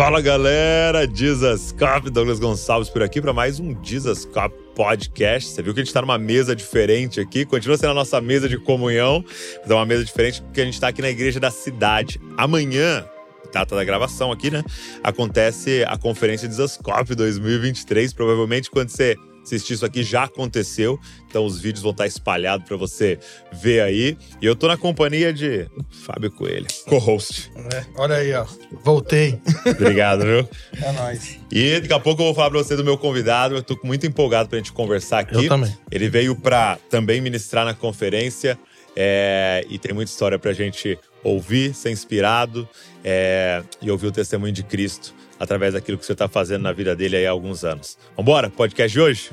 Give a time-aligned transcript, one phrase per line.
[0.00, 5.50] Fala galera, Jesus Cop, Douglas Gonçalves por aqui para mais um Jesus Cop Podcast.
[5.50, 8.48] Você viu que a gente está numa mesa diferente aqui, continua sendo a nossa mesa
[8.48, 9.22] de comunhão,
[9.60, 12.18] mas é uma mesa diferente porque a gente está aqui na igreja da cidade.
[12.38, 13.04] Amanhã,
[13.52, 14.64] data da gravação aqui, né?
[15.04, 18.14] Acontece a conferência Jesus Cop 2023.
[18.14, 20.98] Provavelmente quando você assistir isso aqui já aconteceu,
[21.28, 23.18] então os vídeos vão estar espalhados para você
[23.52, 24.16] ver aí.
[24.40, 27.50] E eu tô na companhia de Fábio Coelho, co-host.
[27.72, 28.46] É, olha aí, ó.
[28.82, 29.40] Voltei.
[29.66, 30.48] Obrigado, viu?
[30.82, 31.38] É nóis.
[31.50, 33.56] E daqui a pouco eu vou falar para você do meu convidado.
[33.56, 35.44] Eu tô muito empolgado pra gente conversar aqui.
[35.44, 35.76] Eu também.
[35.90, 38.58] Ele veio para também ministrar na conferência.
[38.96, 42.68] É, e tem muita história pra gente ouvir, ser inspirado
[43.04, 46.94] é, e ouvir o testemunho de Cristo através daquilo que você está fazendo na vida
[46.94, 47.96] dele aí há alguns anos.
[48.14, 49.30] Vambora, podcast de hoje?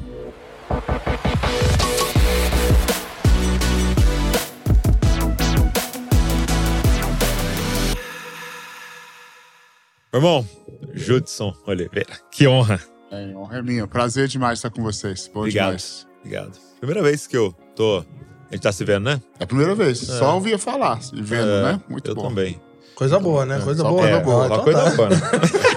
[10.13, 10.47] Meu irmão,
[10.93, 12.79] Judson Oliveira, que honra.
[13.11, 13.85] É, honra é minha.
[13.85, 15.29] Prazer demais estar com vocês.
[15.31, 16.07] Bom obrigado, demais.
[16.21, 16.57] Obrigado.
[16.79, 18.03] Primeira vez que eu tô.
[18.49, 19.21] A gente tá se vendo, né?
[19.39, 20.01] É a primeira vez.
[20.09, 20.17] É.
[20.17, 21.81] Só ouvia falar e vendo, é, né?
[21.89, 22.23] Muito eu bom.
[22.23, 22.59] Eu também.
[22.95, 23.59] Coisa boa, né?
[23.59, 24.01] Coisa Só boa.
[24.01, 24.45] Coisa é, boa.
[24.45, 25.76] Então coisa tá.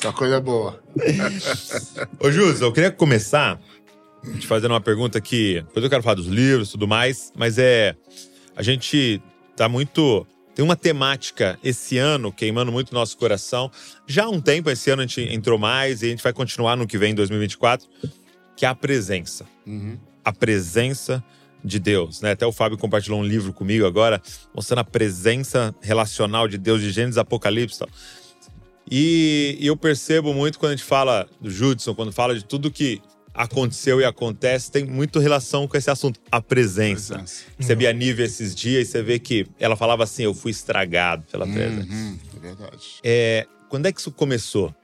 [0.00, 0.80] Só coisa boa.
[2.20, 3.58] Ô, Júlio, eu queria começar
[4.38, 5.62] te fazendo uma pergunta que.
[5.68, 7.94] Depois eu quero falar dos livros e tudo mais, mas é.
[8.54, 9.20] A gente
[9.56, 10.26] tá muito.
[10.54, 13.70] Tem uma temática esse ano queimando muito nosso coração.
[14.06, 16.76] Já há um tempo, esse ano a gente entrou mais e a gente vai continuar
[16.76, 17.86] no que vem, em 2024,
[18.56, 19.44] que é a presença.
[19.66, 19.98] Uhum.
[20.24, 21.22] A presença
[21.62, 22.30] de Deus, né?
[22.30, 24.20] Até o Fábio compartilhou um livro comigo agora,
[24.54, 27.78] mostrando a presença relacional de Deus de Gênesis Apocalipse.
[27.78, 27.88] Tal.
[28.90, 32.70] E, e eu percebo muito quando a gente fala do Judson, quando fala de tudo
[32.70, 33.00] que
[33.34, 37.14] aconteceu e acontece, tem muito relação com esse assunto, a presença.
[37.14, 37.44] presença.
[37.58, 41.24] Recebi a Nive esses dias e você vê que ela falava assim: eu fui estragado
[41.30, 41.92] pela uhum, presença.
[42.36, 42.86] é verdade.
[43.04, 44.74] É, quando é que isso começou?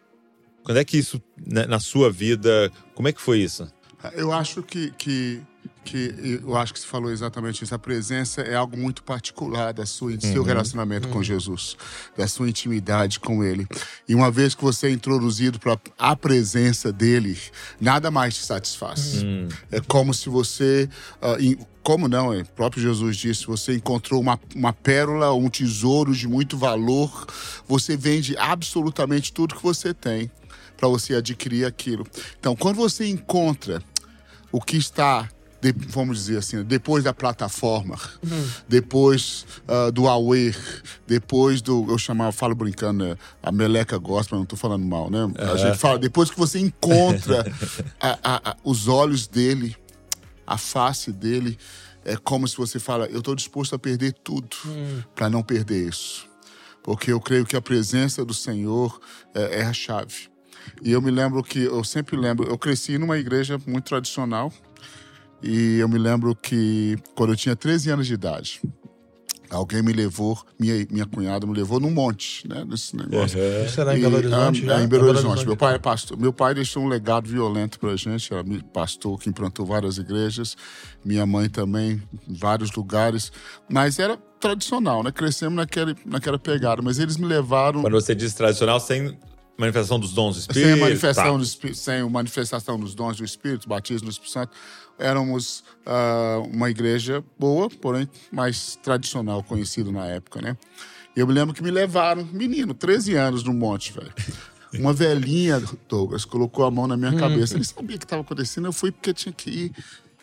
[0.62, 3.66] Quando é que isso, na, na sua vida, como é que foi isso?
[4.14, 5.40] Eu acho que, que
[5.84, 7.74] que eu acho que você falou exatamente isso.
[7.74, 10.46] A presença é algo muito particular da sua, do seu uhum.
[10.46, 11.14] relacionamento uhum.
[11.14, 11.76] com Jesus,
[12.16, 13.66] da sua intimidade com Ele.
[14.08, 17.38] E uma vez que você é introduzido para a presença dele,
[17.80, 19.22] nada mais te satisfaz.
[19.22, 19.48] Uhum.
[19.70, 20.88] É como se você.
[21.20, 22.38] Uh, como não?
[22.38, 27.26] O próprio Jesus disse: você encontrou uma, uma pérola, um tesouro de muito valor,
[27.66, 30.30] você vende absolutamente tudo que você tem
[30.76, 32.06] para você adquirir aquilo.
[32.38, 33.82] Então, quando você encontra
[34.50, 35.28] o que está
[35.62, 38.48] de, vamos dizer assim, depois da plataforma, uhum.
[38.68, 40.52] depois uh, do Aue,
[41.06, 41.86] depois do.
[41.88, 45.22] Eu chamava, falo brincando, né, a meleca gospel, não estou falando mal, né?
[45.22, 45.34] Uhum.
[45.38, 47.46] A gente fala, depois que você encontra
[48.00, 49.76] a, a, a, os olhos dele,
[50.44, 51.56] a face dele,
[52.04, 55.04] é como se você fala, eu estou disposto a perder tudo uhum.
[55.14, 56.28] para não perder isso.
[56.82, 59.00] Porque eu creio que a presença do Senhor
[59.32, 60.28] é, é a chave.
[60.82, 64.52] E eu me lembro que, eu sempre lembro, eu cresci numa igreja muito tradicional,
[65.42, 68.60] e eu me lembro que quando eu tinha 13 anos de idade,
[69.50, 72.64] alguém me levou, minha, minha cunhada me levou num monte, né?
[72.64, 73.38] Nesse negócio.
[73.38, 73.64] Uhum.
[73.66, 74.70] Isso era em Belo Horizonte?
[74.70, 75.46] É, em Belo Horizonte.
[75.46, 76.18] Meu pai é pastor.
[76.18, 78.32] Meu pai deixou um legado violento pra gente.
[78.32, 80.56] Era pastor que implantou várias igrejas.
[81.04, 83.30] Minha mãe também, em vários lugares.
[83.68, 85.12] Mas era tradicional, né?
[85.12, 86.80] Crescemos naquela, naquela pegada.
[86.82, 87.82] Mas eles me levaram.
[87.82, 89.16] Quando você diz tradicional, sem
[89.58, 90.66] manifestação dos dons do Espírito.
[90.66, 91.38] Sem a manifestação, tá.
[91.38, 94.52] do, sem a manifestação dos dons do Espírito, batismo do Espírito Santo
[94.98, 100.56] éramos uh, uma igreja boa, porém mais tradicional, conhecido na época, né?
[101.14, 104.12] E eu me lembro que me levaram, menino, 13 anos no monte, velho.
[104.74, 107.54] Uma velhinha, Douglas, colocou a mão na minha cabeça.
[107.54, 109.72] Ele sabia o que estava acontecendo, eu fui porque tinha que ir.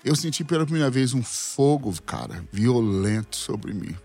[0.03, 3.95] Eu senti pela primeira vez um fogo, cara, violento sobre mim.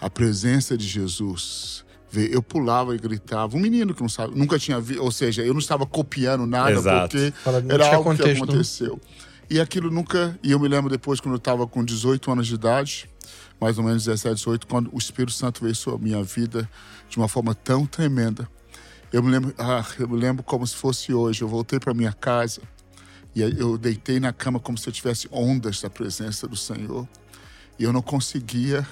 [0.00, 1.84] A presença de Jesus.
[2.14, 3.56] Eu pulava e gritava.
[3.56, 6.72] Um menino que não sabe, nunca tinha visto, ou seja, eu não estava copiando nada
[6.72, 7.16] Exato.
[7.16, 7.32] porque
[7.72, 9.00] era algo que aconteceu.
[9.52, 10.38] E aquilo nunca.
[10.42, 13.06] E eu me lembro depois, quando eu estava com 18 anos de idade,
[13.60, 16.66] mais ou menos 17, 18, quando o Espírito Santo veio sobre a minha vida
[17.06, 18.48] de uma forma tão tremenda.
[19.12, 21.42] Eu me lembro, ah, eu me lembro como se fosse hoje.
[21.42, 22.62] Eu voltei para minha casa
[23.34, 27.06] e eu deitei na cama como se eu tivesse ondas da presença do Senhor.
[27.78, 28.88] E eu não conseguia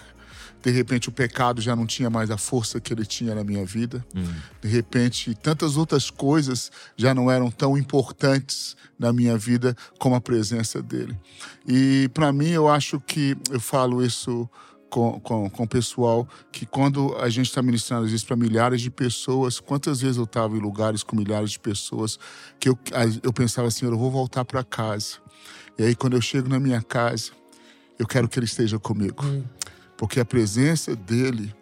[0.63, 3.65] de repente o pecado já não tinha mais a força que ele tinha na minha
[3.65, 4.05] vida.
[4.15, 4.25] Hum.
[4.61, 10.21] De repente tantas outras coisas já não eram tão importantes na minha vida como a
[10.21, 11.19] presença dele.
[11.67, 14.49] E para mim eu acho que eu falo isso
[14.91, 18.91] com, com, com o pessoal que quando a gente está ministrando isso para milhares de
[18.91, 22.19] pessoas, quantas vezes eu estava em lugares com milhares de pessoas
[22.59, 22.79] que eu,
[23.23, 25.17] eu pensava assim, eu vou voltar para casa.
[25.79, 27.31] E aí quando eu chego na minha casa,
[27.99, 29.25] eu quero que ele esteja comigo.
[29.25, 29.45] Hum
[30.01, 31.55] porque a presença dele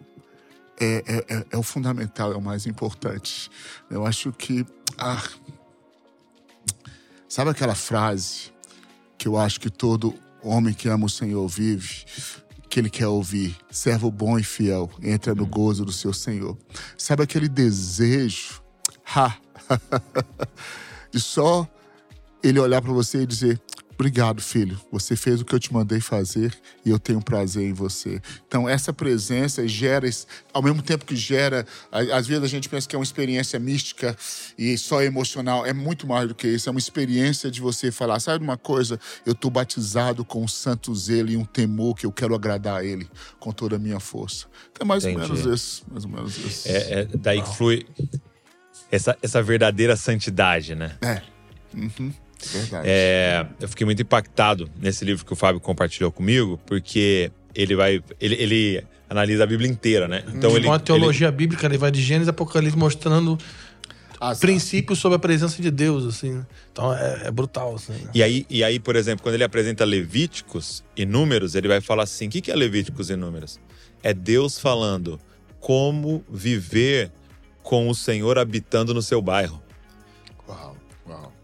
[0.79, 3.51] é, é, é, é o fundamental, é o mais importante.
[3.91, 4.65] Eu acho que.
[4.97, 5.21] Ah,
[7.27, 8.53] sabe aquela frase
[9.17, 12.05] que eu acho que todo homem que ama o Senhor vive?
[12.69, 13.57] que ele quer ouvir.
[13.69, 16.55] Servo bom e fiel, entra no gozo do seu Senhor.
[16.95, 18.61] Sabe aquele desejo
[19.13, 19.35] ha,
[21.11, 21.67] de só
[22.41, 23.59] ele olhar para você e dizer:
[23.99, 24.79] Obrigado, filho.
[24.93, 28.21] Você fez o que eu te mandei fazer e eu tenho prazer em você.
[28.47, 30.09] Então, essa presença gera,
[30.53, 34.15] ao mesmo tempo que gera, às vezes a gente pensa que é uma experiência mística
[34.57, 35.65] e só emocional.
[35.65, 36.69] É muito mais do que isso.
[36.69, 38.97] É uma experiência de você falar: sabe uma coisa?
[39.25, 42.85] Eu estou batizado com um santo zelo e um temor que eu quero agradar a
[42.85, 43.05] Ele
[43.37, 44.47] com toda a minha força.
[44.71, 45.23] Então, é mais Entendi.
[45.23, 45.83] ou menos isso.
[45.91, 46.69] Mais ou menos isso.
[46.69, 47.85] É, é daí que flui
[48.89, 50.97] essa, essa verdadeira santidade, né?
[51.01, 51.21] É.
[51.75, 52.13] Uhum.
[52.51, 52.87] Verdade.
[52.87, 58.01] É, eu fiquei muito impactado nesse livro que o Fábio compartilhou comigo, porque ele vai.
[58.19, 60.23] Ele, ele analisa a Bíblia inteira, né?
[60.33, 61.35] Então, ele, uma teologia ele...
[61.35, 63.37] bíblica, ele vai de Gênesis a Apocalipse mostrando
[64.19, 66.31] ah, princípios sobre a presença de Deus, assim.
[66.31, 66.47] Né?
[66.71, 67.93] Então é, é brutal, assim.
[67.93, 68.11] Né?
[68.13, 72.03] E aí, e aí, por exemplo, quando ele apresenta Levíticos e Números, ele vai falar
[72.03, 73.59] assim: o que é Levíticos e Números?
[74.03, 75.19] É Deus falando
[75.59, 77.11] como viver
[77.63, 79.61] com o Senhor habitando no seu bairro.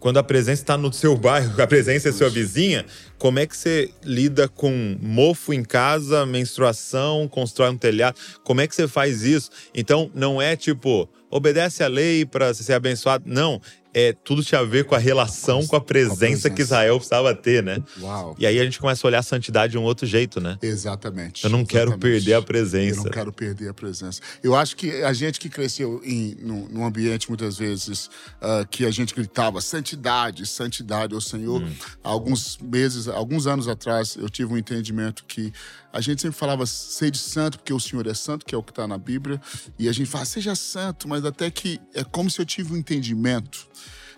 [0.06, 2.86] Quando a presença está no seu bairro, a presença é sua vizinha,
[3.18, 8.16] como é que você lida com mofo em casa, menstruação, constrói um telhado?
[8.44, 9.50] Como é que você faz isso?
[9.74, 13.24] Então, não é tipo, obedece a lei para ser abençoado.
[13.28, 13.62] Não,
[13.96, 17.64] é, tudo tinha a ver com a relação, com a presença, que Israel precisava ter,
[17.64, 17.82] né?
[18.02, 18.36] Uau.
[18.38, 20.58] E aí a gente começa a olhar a santidade de um outro jeito, né?
[20.62, 21.46] Exatamente.
[21.46, 21.88] Eu não exatamente.
[21.88, 23.00] quero perder a presença.
[23.00, 24.20] Eu não quero perder a presença.
[24.44, 28.08] Eu acho que a gente que cresceu em, num, num ambiente, muitas vezes,
[28.42, 31.62] uh, que a gente gritava santidade, santidade ao Senhor.
[31.62, 31.72] Hum.
[32.04, 35.54] Há alguns meses, alguns anos atrás, eu tive um entendimento que
[35.96, 38.74] a gente sempre falava de santo, porque o Senhor é santo, que é o que
[38.74, 39.40] está na Bíblia.
[39.80, 42.78] E a gente fala, seja santo, mas até que é como se eu tive um
[42.78, 43.68] entendimento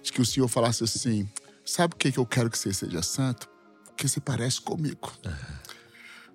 [0.01, 1.29] de que o Senhor falasse assim:
[1.65, 3.47] sabe por que eu quero que você seja santo?
[3.87, 5.11] Porque você parece comigo.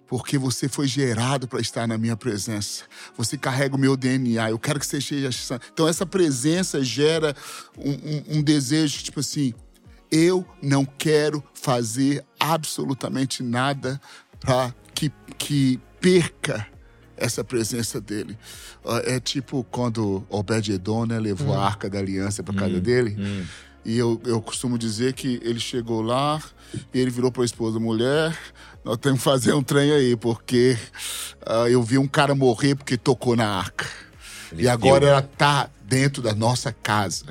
[0.06, 2.84] Porque você foi gerado para estar na minha presença.
[3.16, 4.50] Você carrega o meu DNA.
[4.50, 5.66] Eu quero que você seja santo.
[5.72, 7.34] Então, essa presença gera
[7.78, 9.54] um, um, um desejo, tipo assim:
[10.10, 13.98] eu não quero fazer absolutamente nada
[14.38, 16.68] para que, que perca
[17.22, 18.36] essa presença dele.
[18.84, 21.60] Ah, é tipo quando Obed-Edom né, levou hum.
[21.60, 22.80] a arca da aliança para casa hum.
[22.80, 23.16] dele.
[23.18, 23.44] Hum.
[23.84, 26.40] E eu, eu costumo dizer que ele chegou lá
[26.92, 28.36] e ele virou para a esposa: mulher,
[28.84, 30.76] nós temos que fazer um trem aí, porque
[31.46, 33.86] uh, eu vi um cara morrer porque tocou na arca.
[34.52, 35.08] Ele e agora viu.
[35.08, 37.26] ela tá dentro da nossa casa.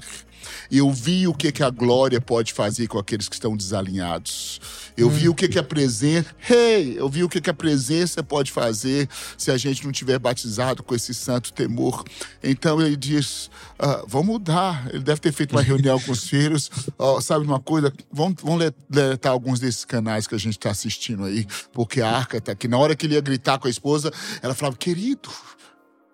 [0.69, 4.59] E eu vi o que, que a glória pode fazer com aqueles que estão desalinhados.
[5.01, 5.09] Eu hum.
[5.09, 6.30] vi o que, que a presença.
[6.48, 6.95] Hey!
[6.95, 10.83] Eu vi o que, que a presença pode fazer se a gente não tiver batizado
[10.83, 12.03] com esse santo temor.
[12.44, 13.50] Então ele diz:
[13.80, 14.88] ah, vamos mudar.
[14.94, 16.69] Ele deve ter feito uma reunião com os filhos.
[17.03, 17.92] Oh, sabe uma coisa?
[18.12, 22.38] Vamos, vamos deletar alguns desses canais que a gente está assistindo aí, porque a arca
[22.38, 22.68] está aqui.
[22.68, 24.12] Na hora que ele ia gritar com a esposa,
[24.42, 25.30] ela falava: querido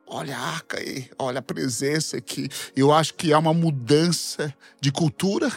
[0.08, 2.48] olha a arca aí, olha a presença aqui.
[2.76, 5.52] Eu acho que há uma mudança de cultura,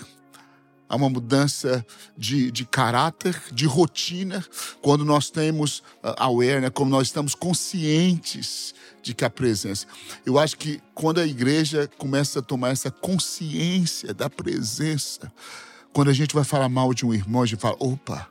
[0.91, 1.87] há uma mudança
[2.19, 4.45] de, de caráter, de rotina,
[4.83, 6.69] quando nós temos uh, aware, né?
[6.69, 9.87] quando nós estamos conscientes de que a presença.
[10.27, 15.33] Eu acho que quando a igreja começa a tomar essa consciência da presença,
[15.93, 18.29] quando a gente vai falar mal de um irmão, a gente fala: opa,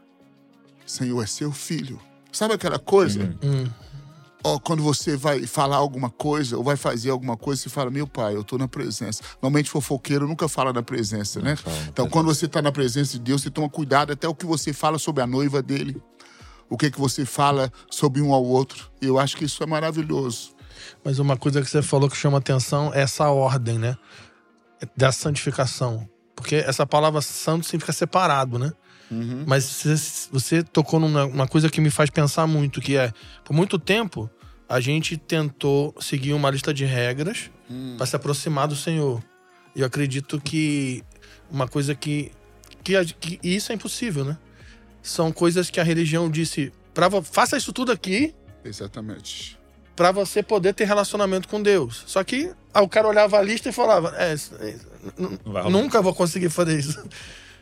[0.85, 1.99] Senhor é seu filho.
[2.31, 3.35] Sabe aquela coisa?
[3.41, 3.67] Hum.
[4.43, 8.07] Ó, quando você vai falar alguma coisa ou vai fazer alguma coisa, você fala, meu
[8.07, 9.21] pai, eu tô na presença.
[9.41, 11.57] Normalmente fofoqueiro nunca fala na presença, né?
[11.89, 14.71] então, quando você tá na presença de Deus, você toma cuidado até o que você
[14.71, 16.01] fala sobre a noiva dele.
[16.69, 18.91] O que que você fala sobre um ao outro.
[19.01, 20.55] E eu acho que isso é maravilhoso.
[21.03, 23.97] Mas uma coisa que você falou que chama atenção é essa ordem, né?
[24.95, 26.07] Da santificação.
[26.35, 28.71] Porque essa palavra santo significa separado, né?
[29.11, 29.43] Uhum.
[29.47, 33.11] Mas você, você tocou numa coisa que me faz pensar muito, que é,
[33.43, 34.29] por muito tempo,
[34.67, 37.95] a gente tentou seguir uma lista de regras hum.
[37.97, 39.23] para se aproximar do Senhor.
[39.75, 41.03] E eu acredito que
[41.49, 42.31] uma coisa que,
[42.83, 44.37] que, que isso é impossível, né?
[45.01, 48.35] São coisas que a religião disse, pra, faça isso tudo aqui.
[48.63, 49.57] Exatamente.
[49.95, 52.03] Para você poder ter relacionamento com Deus.
[52.05, 56.79] Só que o cara olhava a lista e falava: é, é, nunca vou conseguir fazer
[56.79, 57.03] isso.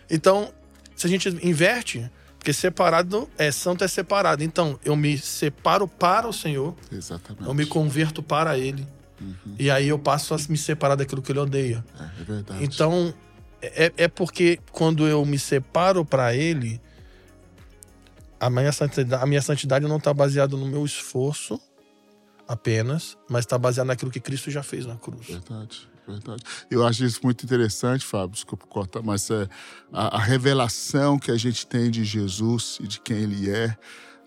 [0.10, 0.54] Então,
[0.98, 4.44] se a gente inverte, porque separado é santo é separado.
[4.44, 6.76] Então, eu me separo para o Senhor.
[6.92, 7.46] Exatamente.
[7.46, 8.86] Eu me converto para Ele.
[9.22, 9.56] Uhum.
[9.58, 11.86] E aí eu passo a me separar daquilo que Ele odeia.
[12.00, 12.64] É, é verdade.
[12.64, 13.14] Então,
[13.62, 16.82] é, é porque quando eu me separo para Ele,
[18.40, 21.60] a minha santidade, a minha santidade não está baseada no meu esforço,
[22.48, 25.28] apenas, mas está baseado naquilo que Cristo já fez na cruz.
[25.28, 26.44] Verdade, verdade.
[26.70, 29.48] Eu acho isso muito interessante, Fábio, desculpa cortar, mas é
[29.92, 33.78] a, a revelação que a gente tem de Jesus e de quem ele é,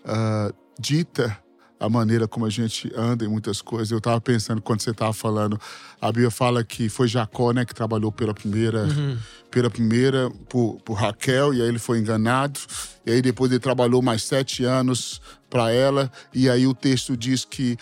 [0.05, 1.37] uh, dita
[1.81, 3.89] a maneira como a gente anda em muitas coisas.
[3.89, 5.59] Eu estava pensando quando você estava falando,
[5.99, 9.17] a Bíblia fala que foi Jacó, né, que trabalhou pela primeira, uhum.
[9.49, 12.59] pela primeira por, por, Raquel e aí ele foi enganado
[13.03, 15.19] e aí depois ele trabalhou mais sete anos
[15.51, 17.77] para ela e aí o texto diz que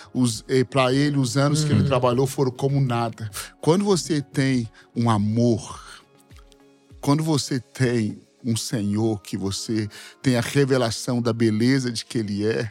[0.69, 1.67] para ele os anos uhum.
[1.67, 1.88] que ele uhum.
[1.88, 3.29] trabalhou foram como nada.
[3.61, 5.79] Quando você tem um amor,
[6.99, 9.88] quando você tem um Senhor que você
[10.21, 12.69] tem a revelação da beleza de que Ele é,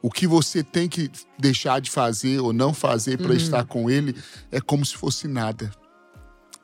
[0.00, 3.36] o que você tem que deixar de fazer ou não fazer para uhum.
[3.36, 4.16] estar com Ele
[4.50, 5.70] é como se fosse nada.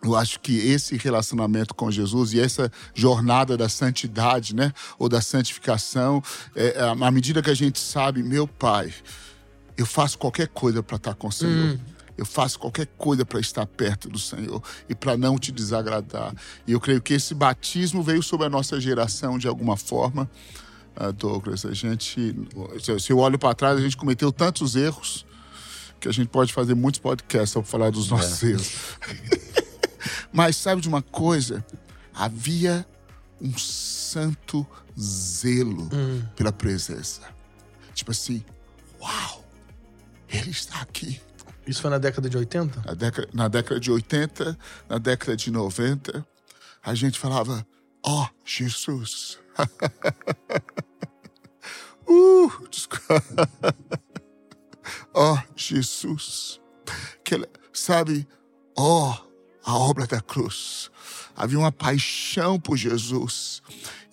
[0.03, 5.21] Eu acho que esse relacionamento com Jesus e essa jornada da santidade, né, ou da
[5.21, 6.23] santificação,
[6.55, 8.93] é, é à medida que a gente sabe, meu Pai,
[9.77, 11.71] eu faço qualquer coisa para estar com o Senhor.
[11.71, 11.79] Uhum.
[12.17, 16.35] Eu faço qualquer coisa para estar perto do Senhor e para não te desagradar.
[16.67, 20.29] E eu creio que esse batismo veio sobre a nossa geração de alguma forma.
[20.97, 22.35] Uh, Douglas, a gente,
[23.01, 25.25] se eu olho para trás, a gente cometeu tantos erros
[26.01, 28.47] que a gente pode fazer muitos podcasts para falar dos nossos é.
[28.49, 28.73] erros.
[30.33, 31.65] Mas sabe de uma coisa?
[32.15, 32.87] Havia
[33.41, 34.67] um santo
[34.99, 36.25] zelo hum.
[36.35, 37.23] pela presença.
[37.95, 38.45] Tipo assim,
[39.01, 39.45] uau,
[40.29, 41.21] ele está aqui.
[41.67, 42.83] Isso foi na década de 80?
[42.87, 46.27] Na década, na década de 80, na década de 90,
[46.83, 47.67] a gente falava,
[48.03, 49.39] ó, oh, Jesus.
[52.09, 52.49] uh,
[55.13, 56.61] ó, oh, Jesus.
[57.23, 58.27] Que, sabe,
[58.75, 59.28] ó, oh,
[59.69, 60.91] a obra da cruz.
[61.37, 63.63] Havia uma paixão por Jesus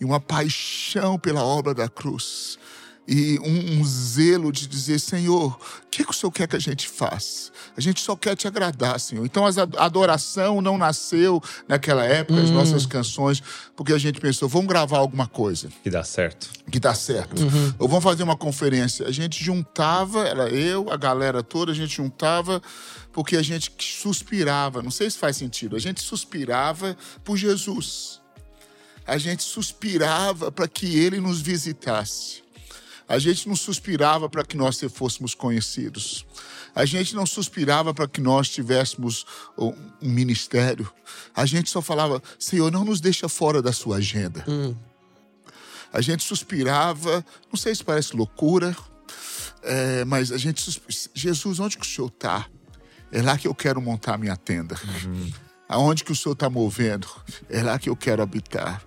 [0.01, 2.59] e uma paixão pela obra da cruz
[3.07, 6.59] e um, um, zelo de dizer: Senhor, o que, que o Senhor quer que a
[6.59, 7.51] gente faça?
[7.77, 9.23] A gente só quer te agradar, Senhor.
[9.25, 12.53] Então a adoração não nasceu naquela época, as hum.
[12.53, 13.41] nossas canções,
[13.75, 15.69] porque a gente pensou: vamos gravar alguma coisa.
[15.83, 16.49] Que dá certo.
[16.71, 17.41] Que dá certo.
[17.41, 17.73] Uhum.
[17.79, 19.07] Ou vamos fazer uma conferência.
[19.07, 22.61] A gente juntava, era eu, a galera toda, a gente juntava,
[23.15, 24.83] porque a gente suspirava.
[24.83, 25.77] Não sei se faz sentido.
[25.77, 28.19] A gente suspirava por Jesus.
[29.07, 32.43] A gente suspirava para que ele nos visitasse.
[33.07, 36.25] A gente não suspirava para que nós fôssemos conhecidos.
[36.75, 39.25] A gente não suspirava para que nós tivéssemos
[39.57, 40.91] um ministério.
[41.33, 44.43] A gente só falava: Senhor, não nos deixa fora da sua agenda.
[44.45, 44.75] Hum.
[45.93, 48.75] A gente suspirava, não sei se parece loucura,
[49.63, 52.49] é, mas a gente suspirava, Jesus, onde que o Senhor está?
[53.11, 54.75] É lá que eu quero montar minha tenda.
[55.05, 55.31] Uhum.
[55.67, 57.07] Aonde que o Senhor está movendo?
[57.49, 58.81] É lá que eu quero habitar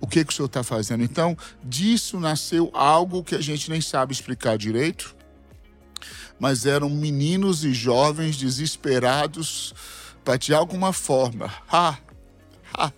[0.00, 1.04] o que, que o senhor está fazendo.
[1.04, 5.14] Então, disso nasceu algo que a gente nem sabe explicar direito,
[6.38, 9.74] mas eram meninos e jovens desesperados
[10.24, 11.98] para, de alguma forma, ha,
[12.72, 12.92] ha,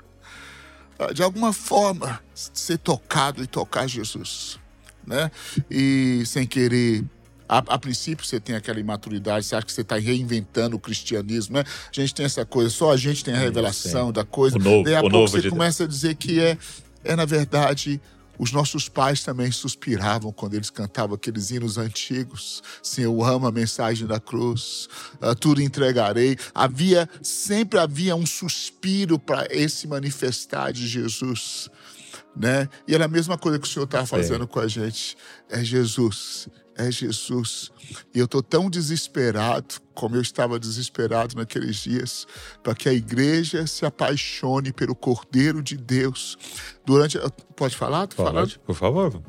[1.12, 4.58] de alguma forma, ser tocado e tocar Jesus.
[5.06, 5.30] Né?
[5.70, 7.04] E sem querer
[7.48, 11.56] a, a, princípio você tem aquela imaturidade, você acha que você está reinventando o cristianismo,
[11.56, 11.64] né?
[11.64, 14.56] A gente tem essa coisa, só a gente tem a revelação da coisa.
[14.56, 16.56] O novo, Daí a pouco novo você de começa a dizer que é,
[17.04, 18.00] é, na verdade,
[18.38, 22.62] os nossos pais também suspiravam quando eles cantavam aqueles hinos antigos.
[22.82, 24.88] Sim, eu amo a mensagem da cruz,
[25.20, 26.36] uh, tudo entregarei.
[26.54, 31.68] Havia, sempre havia um suspiro para esse manifestar de Jesus.
[32.34, 32.68] Né?
[32.88, 35.16] E era a mesma coisa que o Senhor está fazendo com a gente.
[35.48, 37.70] É Jesus é Jesus.
[38.14, 42.26] E eu estou tão desesperado, como eu estava desesperado naqueles dias,
[42.62, 46.36] para que a igreja se apaixone pelo Cordeiro de Deus.
[46.84, 47.18] Durante.
[47.56, 48.08] Pode falar?
[48.08, 48.58] Pode, falando?
[48.60, 49.22] por favor.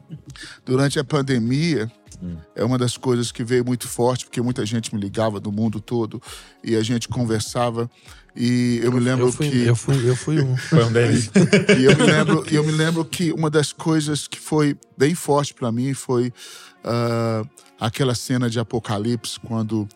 [0.66, 2.38] Durante a pandemia, hum.
[2.56, 5.80] é uma das coisas que veio muito forte, porque muita gente me ligava do mundo
[5.80, 6.22] todo
[6.64, 7.90] e a gente conversava.
[8.36, 9.64] E eu, eu me lembro eu fui, que.
[9.66, 10.58] Eu fui, eu fui um.
[10.58, 11.32] Foi um deles.
[11.80, 15.54] e eu me, lembro, eu me lembro que uma das coisas que foi bem forte
[15.54, 16.34] para mim foi
[16.86, 17.50] uh,
[17.80, 19.88] aquela cena de Apocalipse, quando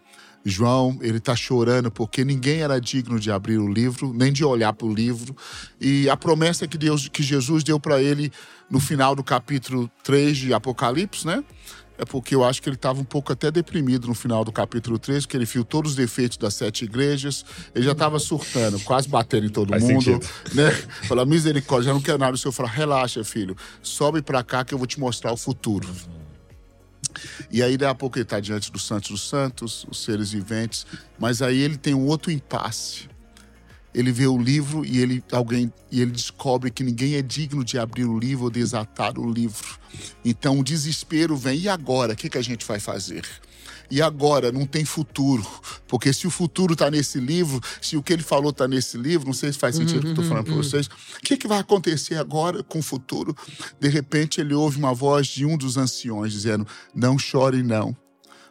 [0.43, 4.73] João ele está chorando porque ninguém era digno de abrir o livro, nem de olhar
[4.73, 5.35] para o livro.
[5.79, 8.31] E a promessa que, Deus, que Jesus deu para ele
[8.69, 11.43] no final do capítulo 3 de Apocalipse, né?
[11.99, 14.97] é porque eu acho que ele estava um pouco até deprimido no final do capítulo
[14.97, 17.43] 3, porque ele viu todos os defeitos das sete igrejas,
[17.75, 20.01] ele já estava surtando, quase batendo em todo Faz mundo.
[20.01, 20.25] Sentido.
[20.53, 20.71] Né?
[21.09, 22.33] Fala, misericórdia, já não quero nada.
[22.33, 25.89] O senhor fala, relaxa, filho, sobe para cá que eu vou te mostrar o futuro.
[27.51, 30.85] E aí, daqui a pouco, ele está diante dos santos dos santos, os seres viventes,
[31.17, 33.09] mas aí ele tem um outro impasse.
[33.93, 37.79] ele vê o livro e ele alguém e ele descobre que ninguém é digno de
[37.79, 39.79] abrir o livro ou desatar o livro.
[40.23, 43.25] Então o desespero vem e agora, o que, que a gente vai fazer?
[43.89, 45.45] E agora não tem futuro,
[45.89, 49.25] porque se o futuro está nesse livro, se o que ele falou está nesse livro,
[49.25, 50.85] não sei se faz sentido o que eu estou falando para vocês.
[50.85, 53.35] O que, que vai acontecer agora com o futuro?
[53.79, 57.97] De repente ele ouve uma voz de um dos anciões dizendo: "Não chore não,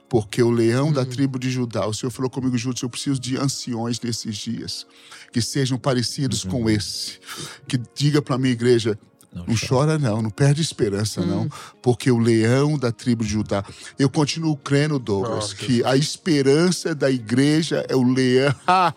[0.09, 3.37] porque o leão da tribo de Judá, o Senhor falou comigo, Júlio, eu preciso de
[3.37, 4.87] anciões nesses dias,
[5.33, 6.51] que sejam parecidos uhum.
[6.51, 7.21] com esse,
[7.69, 8.99] que diga para a minha igreja,
[9.33, 9.99] não, não chora.
[9.99, 11.49] não, não perde esperança não, hum.
[11.83, 13.65] porque o leão da tribo de Judá,
[13.99, 18.55] eu continuo crendo, Douglas, oh, que a esperança da igreja é o leão,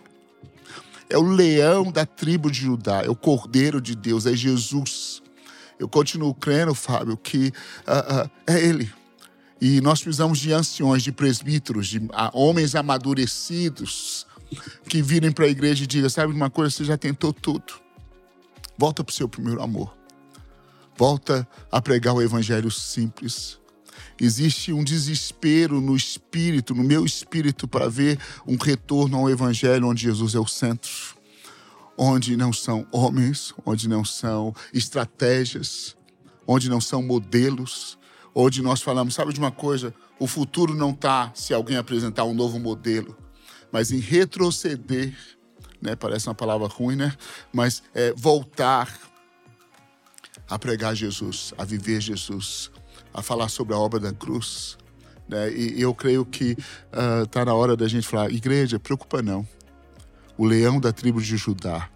[1.10, 5.22] é o leão da tribo de Judá, é o cordeiro de Deus, é Jesus.
[5.78, 7.52] Eu continuo crendo, Fábio, que
[7.88, 8.92] uh, uh, é ele.
[9.60, 14.26] E nós precisamos de anciões, de presbíteros, de uh, homens amadurecidos
[14.88, 17.74] que virem para a igreja e digam: sabe uma coisa, você já tentou tudo.
[18.78, 20.01] Volta para o seu primeiro amor.
[20.98, 23.60] Volta a pregar o evangelho simples.
[24.20, 30.04] Existe um desespero no espírito, no meu espírito, para ver um retorno ao evangelho onde
[30.04, 30.92] Jesus é o centro.
[31.98, 35.98] Onde não são homens, onde não são estratégias,
[36.46, 37.98] onde não são modelos,
[38.34, 39.94] onde nós falamos, sabe de uma coisa?
[40.20, 43.18] O futuro não está se alguém apresentar um novo modelo,
[43.72, 45.16] mas em retroceder,
[45.82, 45.96] né?
[45.96, 47.14] Parece uma palavra ruim, né?
[47.52, 49.11] Mas é, voltar
[50.52, 52.70] a pregar Jesus, a viver Jesus,
[53.14, 54.78] a falar sobre a obra da cruz.
[55.26, 55.50] Né?
[55.50, 56.58] E eu creio que
[56.92, 59.48] está ah, uh, na hora da gente falar: igreja, preocupa não.
[60.38, 61.90] O leão da tribo de Judá,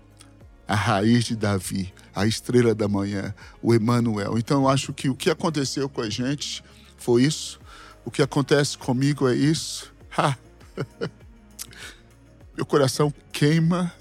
[0.65, 4.37] a raiz de Davi, a estrela da manhã, o Emanuel.
[4.37, 6.63] Então eu acho que o que aconteceu com a gente
[6.97, 7.59] foi isso.
[8.05, 9.93] O que acontece comigo é isso.
[10.17, 10.37] Ha!
[12.55, 13.91] Meu coração queima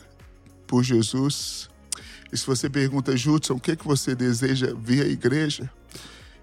[0.64, 1.68] por Jesus.
[2.34, 5.70] E se você pergunta, Judson, o que, é que você deseja ver a igreja?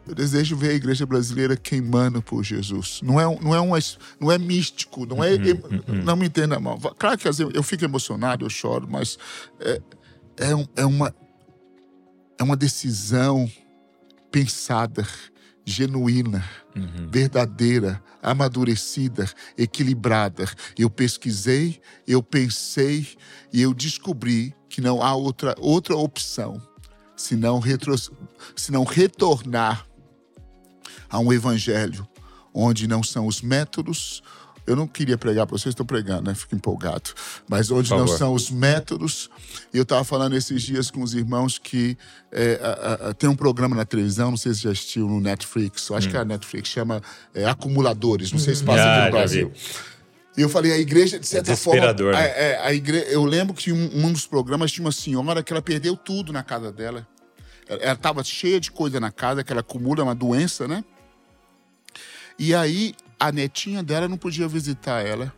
[0.08, 3.02] Eu desejo ver a igreja brasileira queimando por Jesus.
[3.04, 3.72] Não é, não é, um,
[4.18, 5.34] não é místico, não é.
[5.34, 6.04] Uhum, uhum.
[6.04, 6.80] Não me entenda mal.
[6.98, 9.18] Claro que eu fico emocionado, eu choro, mas
[9.60, 9.82] é,
[10.38, 11.14] é, é, uma,
[12.40, 13.52] é uma decisão
[14.32, 15.06] pensada,
[15.66, 16.44] genuína,
[16.76, 17.10] uhum.
[17.10, 20.46] verdadeira, amadurecida, equilibrada.
[20.78, 23.08] Eu pesquisei, eu pensei
[23.54, 26.62] e eu descobri que não há outra, outra opção
[27.16, 27.96] senão, retro,
[28.56, 29.86] senão retornar
[31.10, 32.08] a um evangelho
[32.54, 34.22] onde não são os métodos.
[34.66, 36.36] Eu não queria pregar para vocês, estou pregando, né?
[36.36, 37.12] Fico empolgado.
[37.48, 39.30] Mas onde não são os métodos.
[39.74, 41.98] Eu estava falando esses dias com os irmãos que
[42.32, 45.88] é, a, a, tem um programa na televisão, não sei se já assistiu no Netflix,
[45.90, 46.12] eu acho hum.
[46.12, 47.02] que é a Netflix, chama
[47.34, 49.52] é, Acumuladores, não sei se passa aqui no Brasil.
[50.38, 51.94] E eu falei, a igreja, de certa é forma.
[51.94, 52.16] Né?
[52.16, 55.52] A, é, a igreja, eu lembro que um, um dos programas tinha uma senhora que
[55.52, 57.06] ela perdeu tudo na casa dela.
[57.68, 60.84] Ela estava cheia de coisa na casa, que ela acumula uma doença, né?
[62.40, 65.32] E aí a netinha dela não podia visitar ela.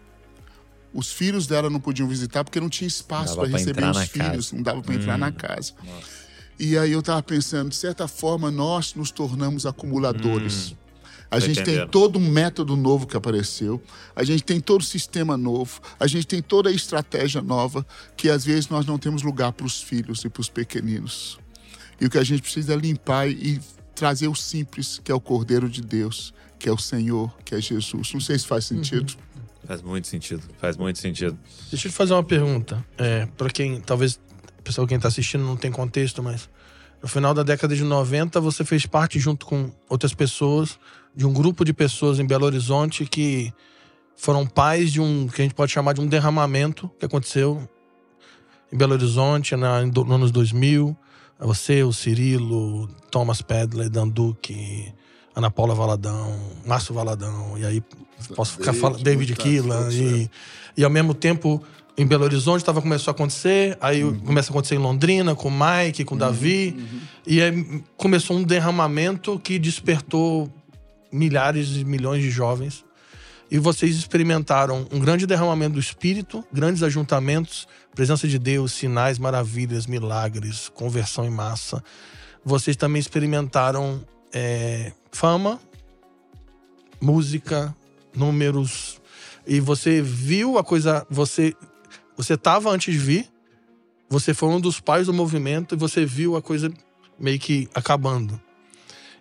[0.94, 4.56] Os filhos dela não podiam visitar porque não tinha espaço para receber os filhos, casa.
[4.56, 4.96] não dava para hum.
[4.96, 5.34] entrar na hum.
[5.34, 5.74] casa.
[5.84, 6.24] Nossa.
[6.58, 10.72] E aí eu estava pensando, de certa forma, nós nos tornamos acumuladores.
[10.72, 10.78] Hum.
[11.30, 11.80] A gente entendendo.
[11.82, 13.84] tem todo um método novo que apareceu,
[14.16, 18.30] a gente tem todo o sistema novo, a gente tem toda a estratégia nova que
[18.30, 21.38] às vezes nós não temos lugar para os filhos e para os pequeninos.
[22.00, 23.60] E o que a gente precisa é limpar e
[23.96, 27.60] trazer o simples, que é o Cordeiro de Deus, que é o Senhor, que é
[27.60, 28.14] Jesus.
[28.14, 29.10] Não sei se faz sentido.
[29.12, 29.68] Uhum.
[29.68, 31.38] Faz muito sentido, faz muito sentido.
[31.70, 32.84] Deixa eu te fazer uma pergunta.
[32.98, 34.18] É, para quem, talvez,
[34.64, 36.50] pessoal quem está assistindo não tem contexto, mas
[37.02, 40.80] no final da década de 90 você fez parte junto com outras pessoas
[41.14, 43.54] de um grupo de pessoas em Belo Horizonte que
[44.16, 47.68] foram pais de um que a gente pode chamar de um derramamento que aconteceu
[48.72, 50.96] em Belo Horizonte na, no anos 2000.
[51.40, 54.94] Você, o Cirilo, Thomas Pedley, Dan Duque,
[55.36, 57.84] Ana Paula Valadão, Márcio Valadão, e aí
[58.36, 60.30] posso ficar falando, David Keelan, e,
[60.78, 61.64] e ao mesmo tempo
[61.98, 64.20] em Belo Horizonte estava começou a acontecer, aí uhum.
[64.20, 67.00] começa a acontecer em Londrina, com o Mike, com o uhum, Davi, uhum.
[67.26, 70.52] e aí começou um derramamento que despertou
[71.12, 72.84] milhares e milhões de jovens.
[73.52, 79.86] E vocês experimentaram um grande derramamento do Espírito, grandes ajuntamentos, presença de Deus, sinais, maravilhas,
[79.86, 81.84] milagres, conversão em massa.
[82.44, 84.02] Vocês também experimentaram
[84.34, 85.60] é, fama,
[87.00, 87.76] música,
[88.16, 89.02] números.
[89.46, 91.06] E você viu a coisa.
[91.10, 91.56] Você
[92.16, 93.28] você estava antes de vir,
[94.08, 96.72] você foi um dos pais do movimento e você viu a coisa
[97.20, 98.40] meio que acabando.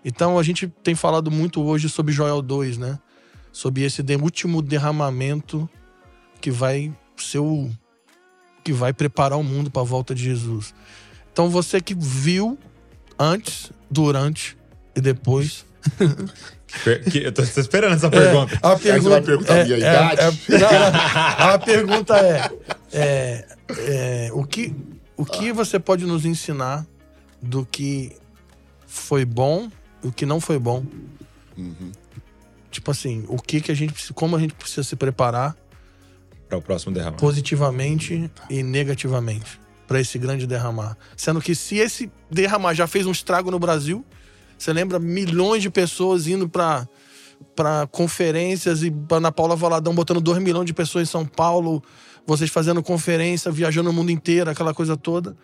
[0.04, 2.98] Então a gente tem falado muito hoje sobre Joel 2, né?
[3.50, 5.68] Sobre esse último derramamento
[6.40, 7.70] que vai ser o,
[8.62, 10.74] que vai preparar o mundo para a volta de Jesus.
[11.32, 12.58] Então você que viu
[13.18, 14.56] antes, durante
[14.94, 15.64] e depois.
[17.10, 18.54] Que, eu tô esperando essa pergunta.
[18.54, 20.20] É, a pergunta vai perguntar é, a minha é, idade?
[20.22, 22.50] É, não, a pergunta é,
[22.90, 24.74] é, é, o que,
[25.14, 26.86] o que você pode nos ensinar
[27.42, 28.16] do que
[28.86, 29.70] foi bom
[30.02, 30.82] e o que não foi bom?
[31.58, 31.92] Uhum.
[32.70, 35.54] Tipo assim, o que que a gente como a gente precisa se preparar
[36.48, 42.10] para o próximo derramar, positivamente e negativamente para esse grande derramar, sendo que se esse
[42.30, 44.04] derramar já fez um estrago no Brasil,
[44.62, 46.86] você lembra milhões de pessoas indo para
[47.56, 51.82] para conferências e Ana Paula Valadão botando 2 milhões de pessoas em São Paulo,
[52.24, 55.36] vocês fazendo conferência, viajando o mundo inteiro, aquela coisa toda.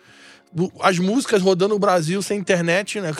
[0.79, 3.11] As músicas rodando o Brasil sem internet, né?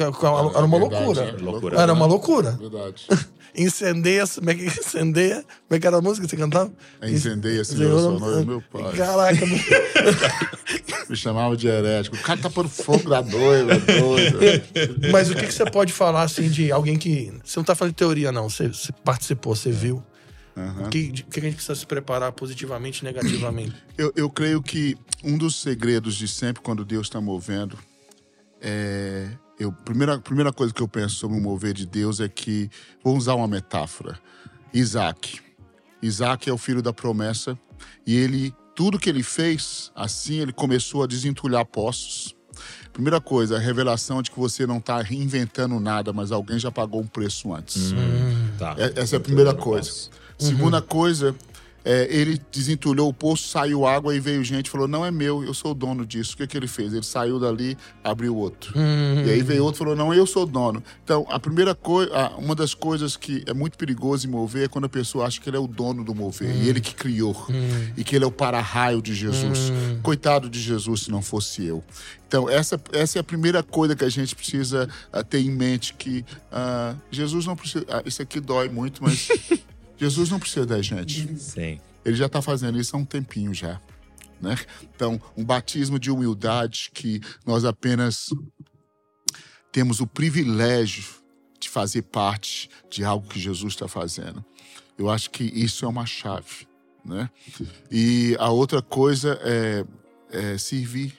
[0.56, 1.36] Era uma loucura.
[1.76, 2.52] Era uma loucura.
[2.52, 3.06] Verdade.
[3.56, 5.46] Incendeia, como é que incendeia?
[5.68, 6.72] Como é que era a música que você cantava?
[7.02, 8.96] É incendeia, Senhor, Senhor nome, meu pai.
[8.96, 9.46] Caraca.
[11.10, 12.16] Me chamava de herético.
[12.16, 14.40] O cara tá por fogo da doida, doido.
[15.12, 17.34] Mas o que, que você pode falar, assim, de alguém que...
[17.44, 18.50] Você não tá falando de teoria, não.
[18.50, 20.04] Você, você participou, você viu.
[20.56, 20.86] Uhum.
[20.86, 23.76] O que, que a gente precisa se preparar positivamente e negativamente?
[23.98, 27.78] Eu, eu creio que um dos segredos de sempre, quando Deus está movendo,
[28.62, 29.28] é
[29.60, 32.70] eu, primeira, primeira coisa que eu penso sobre o mover de Deus é que,
[33.04, 34.18] vou usar uma metáfora,
[34.74, 35.42] Isaac.
[36.02, 37.60] Isaac é o filho da promessa
[38.08, 42.36] e ele, tudo que ele fez, assim ele começou a desentulhar poços.
[42.94, 47.02] Primeira coisa, a revelação de que você não está reinventando nada, mas alguém já pagou
[47.02, 47.92] um preço antes.
[47.92, 48.76] Hum, tá.
[48.78, 50.10] É, essa é a primeira coisa.
[50.38, 50.84] Segunda uhum.
[50.84, 51.36] coisa
[51.90, 55.56] é, ele desentulhou o poço, saiu água e veio gente falou: Não é meu, eu
[55.56, 56.36] sou o dono disso.
[56.36, 56.94] O que, que ele fez?
[56.94, 58.78] Ele saiu dali, abriu outro.
[58.78, 59.26] Uhum.
[59.26, 60.84] E aí veio outro e falou: Não, eu sou o dono.
[61.04, 64.86] Então, a primeira coisa, uma das coisas que é muito perigoso em mover é quando
[64.86, 66.62] a pessoa acha que ele é o dono do mover uhum.
[66.62, 67.94] e ele que criou uhum.
[67.98, 69.72] e que ele é o para-raio de Jesus.
[69.72, 70.00] Uhum.
[70.04, 71.84] Coitado de Jesus se não fosse eu.
[72.28, 75.96] Então, essa, essa é a primeira coisa que a gente precisa uh, ter em mente:
[75.96, 77.84] que uh, Jesus não precisa.
[77.86, 79.28] Uh, isso aqui dói muito, mas.
[80.00, 81.38] Jesus não precisa da gente.
[81.38, 81.80] Sim.
[82.06, 83.80] Ele já está fazendo isso há um tempinho já.
[84.42, 84.58] Né?
[84.96, 88.30] Então, um batismo de humildade que nós apenas
[89.72, 91.04] temos o privilégio
[91.60, 94.44] de fazer parte de algo que Jesus está fazendo.
[94.98, 96.68] Eu acho que isso é uma chave.
[97.04, 97.30] Né?
[97.92, 99.86] E a outra coisa é,
[100.32, 101.14] é servir.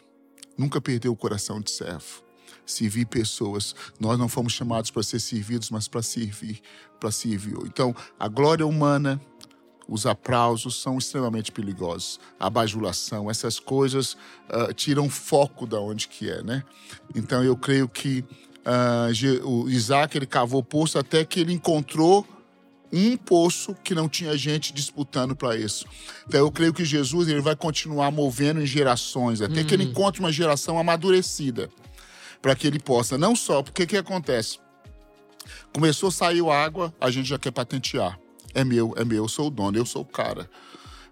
[0.57, 2.30] Nunca perder o coração de servo
[2.71, 3.75] servir pessoas.
[3.99, 6.61] Nós não fomos chamados para ser servidos, mas para servir,
[6.99, 7.57] para servir.
[7.65, 9.21] Então, a glória humana,
[9.89, 12.21] os aplausos são extremamente perigosos.
[12.39, 14.15] A bajulação, essas coisas
[14.49, 16.63] uh, tiram foco da onde que é, né?
[17.15, 18.25] Então, eu creio que
[18.61, 22.27] uh, o Isaac ele cavou poço até que ele encontrou
[22.93, 25.87] um poço que não tinha gente disputando para isso.
[26.27, 29.91] Então eu creio que Jesus ele vai continuar movendo em gerações até que ele hum.
[29.91, 31.71] encontre uma geração amadurecida
[32.41, 34.59] para que ele possa, não só, porque o que acontece?
[35.73, 38.19] Começou, saiu água, a gente já quer patentear.
[38.55, 40.49] É meu, é meu, eu sou o dono, eu sou o cara.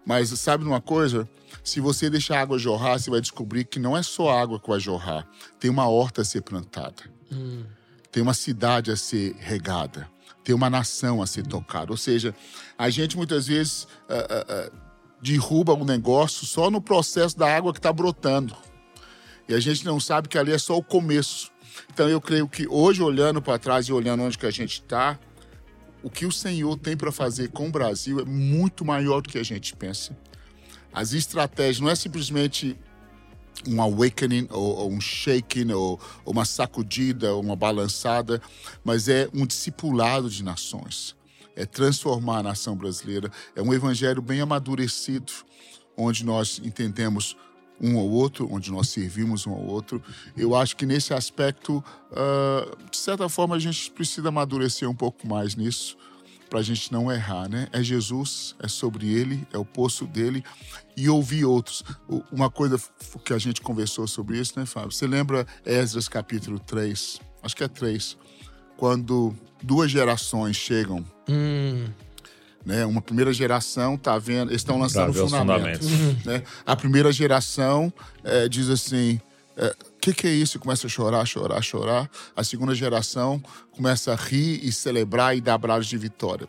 [0.05, 1.29] Mas sabe uma coisa?
[1.62, 4.59] Se você deixar a água jorrar, você vai descobrir que não é só a água
[4.59, 5.29] que vai jorrar.
[5.61, 7.03] Tem uma horta a ser plantada.
[7.31, 7.64] Hum.
[8.11, 10.09] Tem uma cidade a ser regada.
[10.43, 11.93] Tem uma nação a ser tocada.
[11.93, 12.35] Ou seja,
[12.79, 14.79] a gente muitas vezes uh, uh, uh,
[15.21, 18.57] derruba um negócio só no processo da água que está brotando.
[19.49, 21.51] E a gente não sabe que ali é só o começo.
[21.93, 25.19] Então eu creio que hoje, olhando para trás e olhando onde que a gente está,
[26.03, 29.39] o que o Senhor tem para fazer com o Brasil é muito maior do que
[29.39, 30.17] a gente pensa.
[30.93, 32.77] As estratégias não é simplesmente
[33.67, 38.41] um awakening ou, ou um shaking ou, ou, uma sacudida ou uma balançada,
[38.85, 41.17] mas é um discipulado de nações.
[41.57, 43.31] É transformar a nação brasileira.
[43.57, 45.33] É um evangelho bem amadurecido,
[45.97, 47.37] onde nós entendemos
[47.81, 50.03] um ao outro, onde nós servimos um ao outro.
[50.37, 55.27] Eu acho que nesse aspecto, uh, de certa forma, a gente precisa amadurecer um pouco
[55.27, 55.97] mais nisso
[56.49, 57.69] para a gente não errar, né?
[57.73, 60.43] É Jesus, é sobre Ele, é o poço dele
[60.97, 61.85] e ouvir outros.
[62.33, 62.81] Uma coisa
[63.25, 64.93] que a gente conversou sobre isso, né, Fábio?
[64.93, 67.21] Você lembra Esdras capítulo 3?
[67.43, 68.17] Acho que é 3.
[68.79, 71.87] Quando duas gerações chegam hum
[72.69, 72.85] né?
[72.85, 75.87] Uma primeira geração tá vendo, eles estão lançando o fundamento.
[76.27, 76.43] Né?
[76.67, 77.91] A primeira geração
[78.23, 79.19] é, diz assim:
[79.57, 80.59] o é, que, que é isso?
[80.59, 82.11] E começa a chorar, chorar, chorar.
[82.37, 86.47] A segunda geração começa a rir e celebrar e dar abraços de vitória.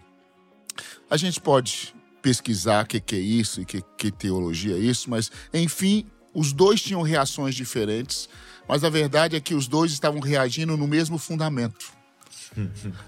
[1.10, 5.10] A gente pode pesquisar o que, que é isso e que, que teologia é isso,
[5.10, 8.28] mas, enfim, os dois tinham reações diferentes,
[8.68, 11.98] mas a verdade é que os dois estavam reagindo no mesmo fundamento.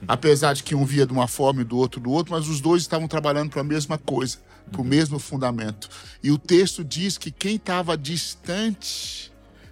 [0.07, 2.61] Apesar de que um via de uma forma e do outro do outro, mas os
[2.61, 4.37] dois estavam trabalhando para a mesma coisa,
[4.71, 5.89] para o mesmo fundamento.
[6.23, 9.31] E o texto diz que quem estava distante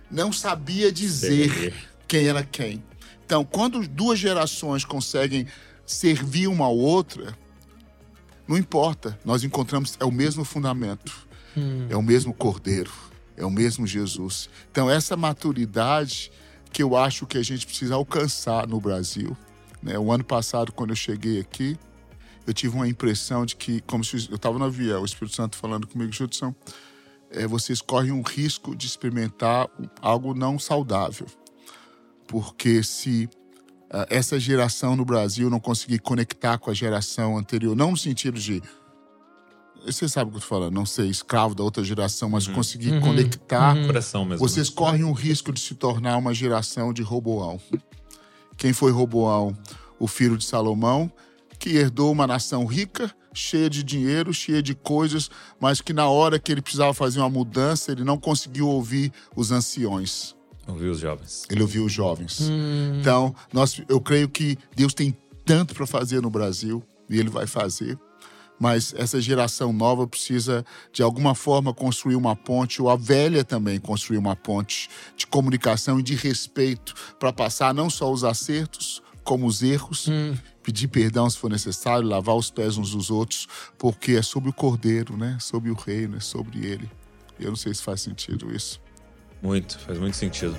[0.10, 1.74] não sabia dizer
[2.08, 2.84] quem era quem.
[3.26, 5.46] Então, quando duas gerações conseguem
[5.86, 7.38] servir uma à outra,
[8.48, 11.86] não importa, nós encontramos é o mesmo fundamento, hum.
[11.90, 12.92] é o mesmo Cordeiro,
[13.38, 14.50] é o mesmo Jesus.
[14.72, 16.32] Então, essa maturidade
[16.72, 19.36] que eu acho que a gente precisa alcançar no Brasil.
[19.82, 19.98] Né?
[19.98, 21.78] O ano passado, quando eu cheguei aqui,
[22.46, 25.56] eu tive uma impressão de que, como se eu estava no avião, o Espírito Santo
[25.56, 26.54] falando comigo, Judson,
[27.32, 29.70] é, vocês correm um risco de experimentar
[30.02, 31.28] algo não saudável.
[32.28, 33.30] Porque se
[33.86, 38.40] uh, essa geração no Brasil não conseguir conectar com a geração anterior, não no sentido
[38.40, 38.62] de.
[39.86, 42.54] Você sabe o que eu tô falando, não ser escravo da outra geração, mas uhum.
[42.54, 43.02] conseguir uhum.
[43.02, 43.76] conectar.
[43.76, 43.88] Uhum.
[43.88, 44.48] Coração mesmo.
[44.48, 47.60] Vocês correm um risco de se tornar uma geração de Roboão.
[48.58, 49.58] Quem foi Roboão?
[50.00, 51.12] O filho de Salomão,
[51.58, 56.40] que herdou uma nação rica, cheia de dinheiro, cheia de coisas, mas que na hora
[56.40, 60.36] que ele precisava fazer uma mudança, ele não conseguiu ouvir os anciões.
[60.68, 61.46] Ouviu os jovens.
[61.50, 62.42] Ele ouviu os jovens.
[62.42, 63.00] Hum.
[63.00, 67.48] Então, nós, eu creio que Deus tem tanto para fazer no Brasil e ele vai
[67.48, 67.98] fazer.
[68.60, 73.80] Mas essa geração nova precisa, de alguma forma, construir uma ponte, ou a velha também
[73.80, 79.46] construir uma ponte de comunicação e de respeito para passar não só os acertos, como
[79.46, 80.36] os erros, hum.
[80.64, 84.54] pedir perdão se for necessário, lavar os pés uns dos outros, porque é sobre o
[84.54, 85.38] Cordeiro, né?
[85.40, 86.90] Sobre o reino, é sobre ele.
[87.40, 88.82] Eu não sei se faz sentido isso.
[89.42, 90.58] Muito, faz muito sentido.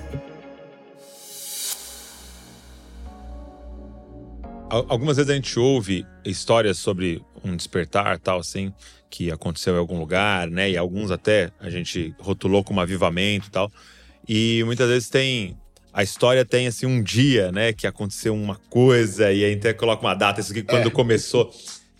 [4.69, 8.73] Algumas vezes a gente ouve histórias sobre um despertar, tal, assim,
[9.09, 10.69] que aconteceu em algum lugar, né?
[10.71, 13.71] E alguns até a gente rotulou como avivamento e tal.
[14.27, 15.57] E muitas vezes tem
[15.93, 20.01] a história tem assim um dia, né, que aconteceu uma coisa e aí até coloca
[20.01, 20.91] uma data, isso aqui quando é.
[20.91, 21.53] começou.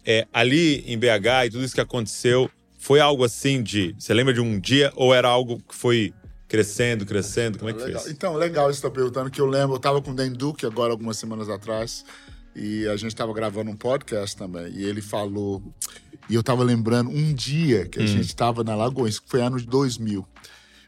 [0.06, 2.50] É, ali em BH e tudo isso que aconteceu,
[2.80, 3.94] foi algo assim de.
[4.00, 6.14] Você lembra de um dia ou era algo que foi
[6.48, 7.60] crescendo, crescendo?
[7.60, 8.02] Como é que legal.
[8.02, 8.14] fez?
[8.14, 10.92] Então, legal você tá perguntando, que eu lembro, eu tava com o Dan Duque agora
[10.92, 12.04] algumas semanas atrás
[12.56, 15.62] e a gente tava gravando um podcast também e ele falou.
[16.30, 18.08] E eu tava lembrando um dia que a hum.
[18.08, 20.26] gente tava na Lagoa, que foi ano de 2000.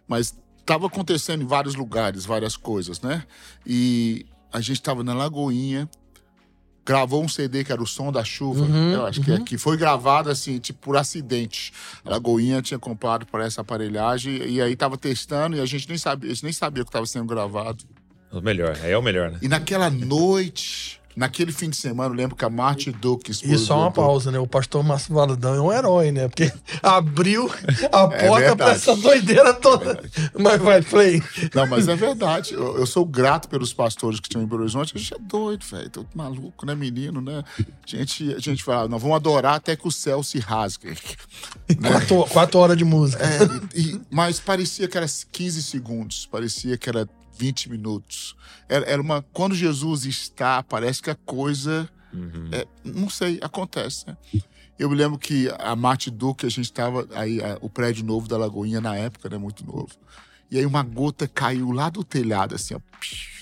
[0.07, 3.23] Mas estava acontecendo em vários lugares, várias coisas, né?
[3.65, 5.89] E a gente estava na Lagoinha,
[6.85, 9.25] gravou um CD que era o Som da Chuva, uhum, eu acho uhum.
[9.25, 9.43] que, é, uhum.
[9.43, 11.73] que foi gravado assim, tipo, por acidente.
[12.03, 15.97] A Lagoinha tinha comprado para essa aparelhagem e aí tava testando e a gente nem
[15.97, 17.83] sabia, a gente nem sabia que estava sendo gravado.
[18.31, 19.39] O melhor, aí é o melhor, né?
[19.41, 23.31] E naquela noite Naquele fim de semana, eu lembro que a Martin Duke...
[23.31, 24.39] E só uma pausa, né?
[24.39, 26.27] O pastor Márcio Valadão é um herói, né?
[26.27, 27.49] Porque abriu
[27.91, 29.91] a é porta é pra essa doideira toda.
[30.17, 31.21] É mas vai, play.
[31.53, 32.53] Não, mas é verdade.
[32.53, 34.93] Eu, eu, sou grato pelos pastores que tinham em Belo Horizonte.
[34.95, 35.89] A gente é doido, velho.
[35.89, 37.43] Todo maluco, né, menino, né?
[37.59, 40.89] A gente, a gente fala, nós vamos adorar até que o céu se rasgue.
[40.89, 40.95] Né?
[41.93, 43.23] Quatro, quatro horas de música.
[43.23, 46.25] É, e, mas parecia que era 15 segundos.
[46.25, 48.35] Parecia que era 20 minutos.
[48.67, 49.21] Era, era uma.
[49.33, 51.89] Quando Jesus está, parece que a coisa.
[52.13, 52.49] Uhum.
[52.51, 54.15] É, não sei, acontece, né?
[54.77, 58.27] Eu me lembro que a Mate Duque, a gente estava aí, a, o prédio novo
[58.27, 59.37] da Lagoinha na época, né?
[59.37, 59.89] Muito novo.
[60.49, 62.79] E aí uma gota caiu lá do telhado, assim, ó,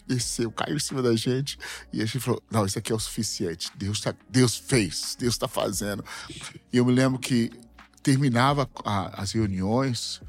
[0.08, 1.58] desceu, caiu em cima da gente.
[1.91, 3.71] E a gente falou: não, isso aqui é o suficiente.
[3.75, 6.04] Deus, tá, Deus fez, Deus está fazendo.
[6.71, 7.51] E eu me lembro que
[8.04, 10.21] terminava a, as reuniões,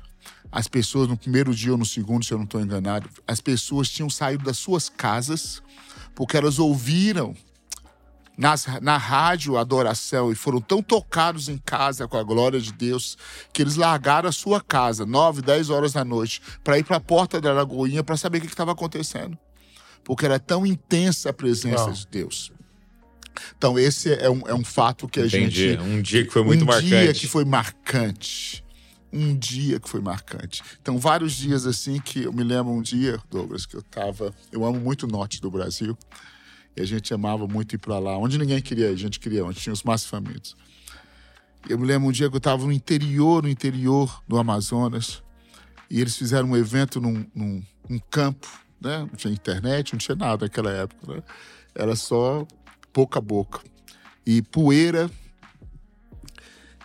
[0.53, 3.89] as pessoas, no primeiro dia ou no segundo, se eu não estou enganado, as pessoas
[3.89, 5.63] tinham saído das suas casas
[6.15, 7.35] porque elas ouviram
[8.37, 12.71] nas, na rádio a adoração e foram tão tocados em casa com a glória de
[12.71, 13.17] Deus
[13.51, 17.01] que eles largaram a sua casa, 9, 10 horas da noite, para ir para a
[17.01, 19.39] porta da Lagoinha para saber o que estava acontecendo.
[20.05, 21.93] Porque era tão intensa a presença Não.
[21.93, 22.53] de Deus.
[23.57, 25.71] Então, esse é um, é um fato que a Entendi.
[25.71, 25.81] gente.
[25.81, 26.95] Um dia que foi muito um marcante.
[26.95, 28.63] Um dia que foi marcante
[29.13, 30.63] um dia que foi marcante.
[30.81, 34.35] Então, vários dias assim que eu me lembro um dia, Douglas, que eu tava.
[34.51, 35.97] Eu amo muito o norte do Brasil.
[36.75, 38.17] E a gente amava muito ir para lá.
[38.17, 40.57] Onde ninguém queria ir, a gente queria, onde tinha os mais famintos.
[41.69, 45.23] Eu me lembro um dia que eu estava no interior, no interior do Amazonas,
[45.89, 47.63] e eles fizeram um evento num, num,
[48.11, 48.49] campo,
[48.81, 49.01] né?
[49.01, 51.23] Não tinha internet, não tinha nada naquela época, né?
[51.75, 52.47] Era só
[52.93, 53.61] boca a boca.
[54.27, 55.11] E poeira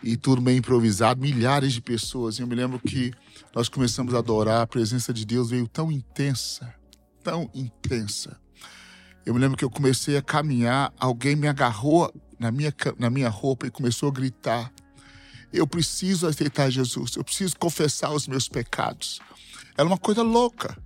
[0.07, 2.39] e tudo meio improvisado, milhares de pessoas.
[2.39, 3.11] E eu me lembro que
[3.53, 6.73] nós começamos a adorar, a presença de Deus veio tão intensa,
[7.21, 8.39] tão intensa.
[9.25, 13.27] Eu me lembro que eu comecei a caminhar, alguém me agarrou na minha, na minha
[13.27, 14.71] roupa e começou a gritar:
[15.51, 19.19] Eu preciso aceitar Jesus, eu preciso confessar os meus pecados.
[19.77, 20.81] Era uma coisa louca.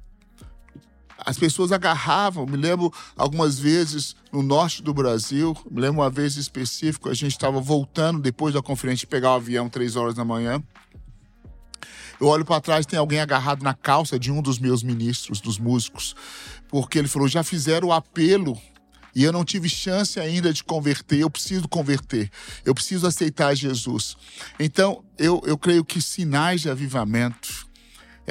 [1.26, 2.46] As pessoas agarravam.
[2.46, 7.32] Me lembro algumas vezes no norte do Brasil, me lembro uma vez específico, a gente
[7.32, 10.62] estava voltando depois da conferência, pegar o avião três horas da manhã.
[12.20, 15.58] Eu olho para trás, tem alguém agarrado na calça de um dos meus ministros, dos
[15.58, 16.16] músicos,
[16.70, 18.56] porque ele falou: já fizeram o apelo
[19.16, 21.20] e eu não tive chance ainda de converter.
[21.20, 22.30] Eu preciso converter,
[22.64, 24.16] eu preciso aceitar Jesus.
[24.60, 27.61] Então, eu, eu creio que sinais de avivamento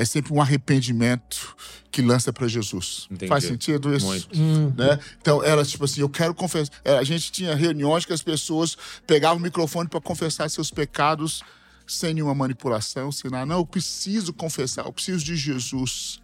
[0.01, 1.55] é sempre um arrependimento
[1.91, 3.07] que lança para Jesus.
[3.11, 3.29] Entendi.
[3.29, 4.07] Faz sentido isso?
[4.07, 4.29] Muito.
[4.35, 4.73] Hum.
[4.75, 4.99] Né?
[5.21, 6.75] Então, era tipo assim, eu quero confessar.
[6.83, 11.43] É, a gente tinha reuniões que as pessoas pegavam o microfone para confessar seus pecados
[11.87, 13.45] sem nenhuma manipulação, sem nada.
[13.45, 16.23] Não, eu preciso confessar, eu preciso de Jesus.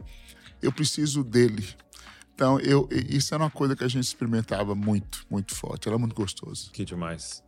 [0.62, 1.68] Eu preciso dele.
[2.34, 5.86] Então, eu, isso era uma coisa que a gente experimentava muito, muito forte.
[5.86, 6.70] Era muito gostoso.
[6.72, 7.42] Que demais.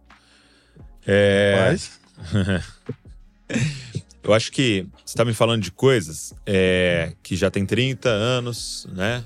[1.07, 1.71] É...
[1.71, 2.01] Mas...
[4.29, 8.87] eu acho que você está me falando de coisas é, que já tem 30 anos,
[8.93, 9.25] né?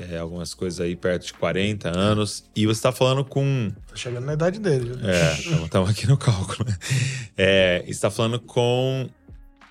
[0.00, 2.44] É, algumas coisas aí perto de 40 anos.
[2.56, 3.70] E você está falando com.
[3.88, 4.92] Tá chegando na idade dele.
[5.02, 6.68] É, estamos aqui no cálculo.
[6.68, 6.76] Né?
[7.40, 9.08] É, está falando com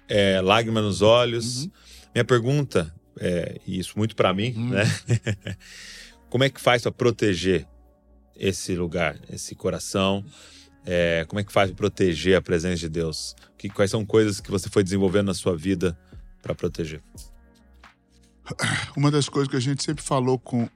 [0.08, 1.64] é, lágrimas nos olhos.
[1.64, 1.72] Uhum.
[2.14, 4.70] Minha pergunta é, e isso muito para mim, hum.
[4.70, 4.84] né?
[6.30, 7.66] como é que faz para proteger
[8.36, 10.24] esse lugar, esse coração?
[10.86, 13.36] É, como é que faz para proteger a presença de Deus?
[13.58, 15.98] Que, quais são coisas que você foi desenvolvendo na sua vida
[16.42, 17.02] para proteger?
[18.96, 20.70] Uma das coisas que a gente sempre falou com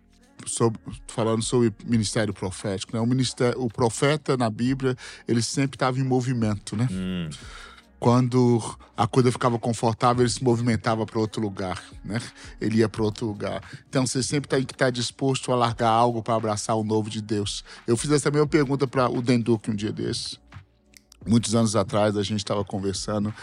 [0.46, 3.00] sobre, falando sobre ministério profético, né?
[3.00, 4.96] O ministério, o profeta na Bíblia,
[5.28, 6.88] ele sempre estava em movimento, né?
[6.92, 7.30] Hum
[8.02, 8.60] quando
[8.98, 12.20] a coisa ficava confortável, ele se movimentava para outro lugar, né?
[12.60, 13.62] Ele ia para outro lugar.
[13.88, 17.12] Então você sempre tem que estar tá disposto a largar algo para abraçar o novo
[17.12, 17.64] de Deus.
[17.86, 20.40] Eu fiz essa mesma pergunta para o Denduque um dia desse.
[21.26, 23.34] Muitos anos atrás a gente estava conversando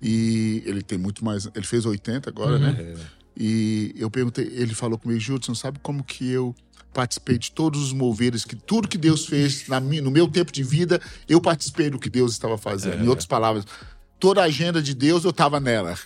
[0.00, 2.68] e ele tem muito mais, ele fez 80 agora, né?
[2.68, 2.94] uhum.
[2.94, 3.06] né?
[3.38, 6.54] E eu perguntei, ele falou comigo, Judson, sabe como que eu
[6.94, 10.62] participei de todos os moveres, que tudo que Deus fez na, no meu tempo de
[10.62, 13.02] vida, eu participei do que Deus estava fazendo.
[13.02, 13.04] É.
[13.04, 13.66] Em outras palavras,
[14.18, 15.98] toda a agenda de Deus eu estava nela.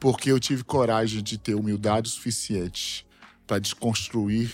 [0.00, 3.06] Porque eu tive coragem de ter humildade suficiente
[3.46, 4.50] para desconstruir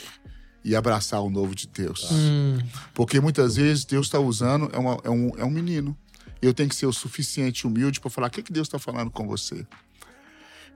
[0.65, 2.11] e abraçar o novo de Deus.
[2.13, 2.59] Hum.
[2.95, 5.97] Porque muitas vezes Deus está usando, é, uma, é, um, é um menino.
[6.41, 9.11] Eu tenho que ser o suficiente humilde para falar: o que, que Deus está falando
[9.11, 9.67] com você?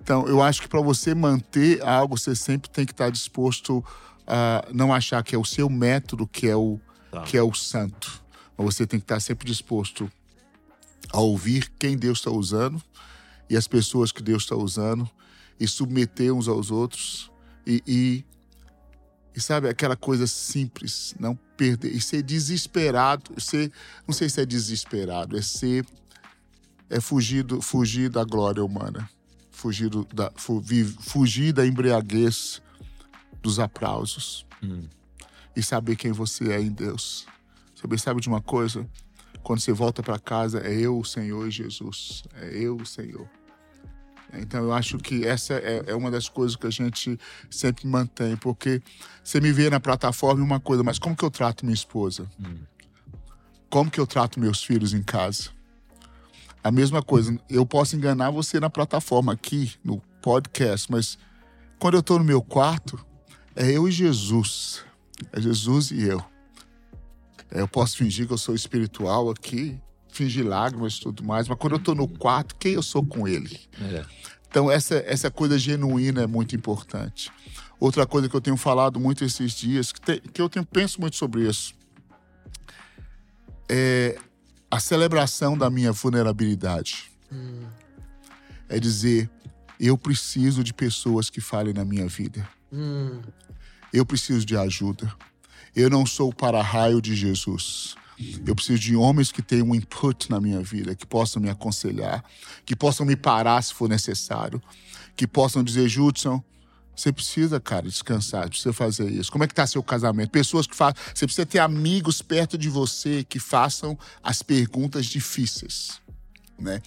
[0.00, 3.84] Então, eu acho que para você manter algo, você sempre tem que estar tá disposto
[4.26, 7.22] a não achar que é o seu método que é o, tá.
[7.22, 8.22] que é o santo.
[8.56, 10.10] Mas você tem que estar tá sempre disposto
[11.12, 12.82] a ouvir quem Deus está usando
[13.48, 15.08] e as pessoas que Deus está usando
[15.58, 17.30] e submeter uns aos outros
[17.66, 18.24] e, e,
[19.36, 23.70] e, sabe aquela coisa simples, não perder e ser desesperado, ser
[24.08, 25.84] não sei se é desesperado, é ser
[26.88, 29.08] é fugir, do, fugir da glória humana,
[29.50, 32.62] fugir do, da fugir da embriaguez
[33.42, 34.88] dos aplausos hum.
[35.54, 37.26] e saber quem você é em Deus.
[37.74, 38.88] Saber sabe de uma coisa?
[39.42, 42.24] Quando você volta para casa, é eu, o Senhor Jesus.
[42.34, 43.28] É eu, o Senhor.
[44.32, 47.18] Então eu acho que essa é, é, uma das coisas que a gente
[47.50, 48.82] sempre mantém, porque
[49.22, 52.28] você me vê na plataforma uma coisa, mas como que eu trato minha esposa?
[52.38, 52.58] Hum.
[53.70, 55.50] Como que eu trato meus filhos em casa?
[56.62, 61.16] A mesma coisa, eu posso enganar você na plataforma aqui, no podcast, mas
[61.78, 62.98] quando eu estou no meu quarto,
[63.54, 64.84] é eu e Jesus.
[65.32, 66.22] É Jesus e eu.
[67.50, 69.80] É, eu posso fingir que eu sou espiritual aqui,
[70.16, 73.28] fingir lágrimas e tudo mais, mas quando eu estou no quarto, quem eu sou com
[73.28, 73.60] ele?
[73.80, 74.04] É.
[74.48, 77.30] Então, essa, essa coisa genuína é muito importante.
[77.78, 81.00] Outra coisa que eu tenho falado muito esses dias, que, te, que eu tenho, penso
[81.00, 81.74] muito sobre isso,
[83.68, 84.18] é
[84.70, 87.10] a celebração da minha vulnerabilidade.
[87.30, 87.66] Hum.
[88.68, 89.30] É dizer,
[89.78, 92.48] eu preciso de pessoas que falem na minha vida.
[92.72, 93.20] Hum.
[93.92, 95.12] Eu preciso de ajuda.
[95.74, 97.94] Eu não sou o para-raio de Jesus.
[98.46, 102.24] Eu preciso de homens que tenham um input na minha vida, que possam me aconselhar,
[102.64, 104.62] que possam me parar se for necessário,
[105.14, 106.42] que possam dizer, Judson,
[106.96, 109.30] você precisa, cara, descansar, precisa fazer isso.
[109.30, 110.30] Como é que tá seu casamento?
[110.30, 110.96] Pessoas que fazem.
[111.14, 116.00] Você precisa ter amigos perto de você que façam as perguntas difíceis,
[116.58, 116.80] né?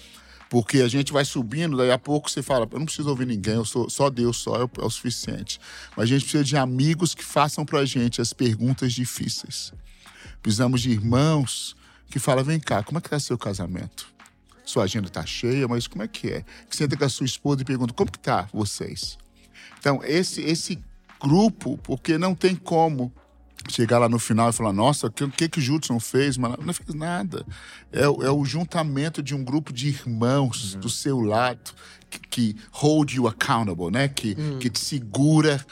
[0.49, 3.53] Porque a gente vai subindo, daí a pouco você fala, eu não preciso ouvir ninguém,
[3.53, 5.59] eu sou só Deus só é o, é o suficiente.
[5.95, 9.71] Mas a gente precisa de amigos que façam pra gente as perguntas difíceis.
[10.41, 11.75] Precisamos de irmãos
[12.09, 14.07] que falam, vem cá, como é que tá seu casamento?
[14.65, 16.45] Sua agenda tá cheia, mas como é que é?
[16.69, 19.17] Que senta com a sua esposa e pergunta, como que tá vocês?
[19.79, 20.79] Então, esse, esse
[21.19, 23.11] grupo, porque não tem como
[23.67, 26.37] chegar lá no final e falar, nossa, o que, que, que o Judson fez?
[26.37, 27.45] Mas não fez nada.
[27.91, 30.79] É, é o juntamento de um grupo de irmãos uhum.
[30.81, 31.71] do seu lado
[32.09, 34.07] que, que, hold you accountable, né?
[34.07, 34.59] Que, uhum.
[34.59, 35.63] que te segura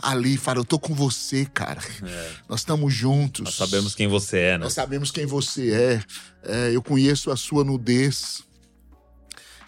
[0.00, 1.80] ali fala, eu tô com você, cara.
[2.02, 2.30] É.
[2.48, 3.44] Nós estamos juntos.
[3.44, 4.64] Nós sabemos quem você é, né?
[4.64, 6.02] Nós sabemos quem você é.
[6.44, 6.76] é.
[6.76, 8.42] Eu conheço a sua nudez.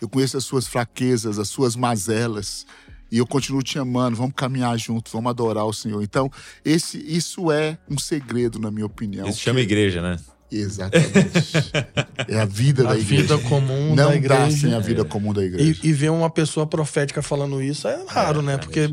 [0.01, 2.65] Eu conheço as suas fraquezas, as suas mazelas.
[3.11, 4.17] E eu continuo te amando.
[4.17, 6.03] Vamos caminhar juntos, vamos adorar o Senhor.
[6.03, 6.31] Então,
[6.65, 9.29] esse, isso é um segredo, na minha opinião.
[9.29, 10.17] Isso chama igreja, né?
[10.51, 11.73] Exatamente.
[12.29, 13.35] é a vida a da igreja.
[13.35, 14.41] A vida comum Não da igreja.
[14.41, 15.05] Não dá sem a vida é.
[15.05, 15.81] comum da igreja.
[15.83, 18.59] E, e, ver uma pessoa profética falando isso é raro, é, né?
[18.59, 18.93] Porque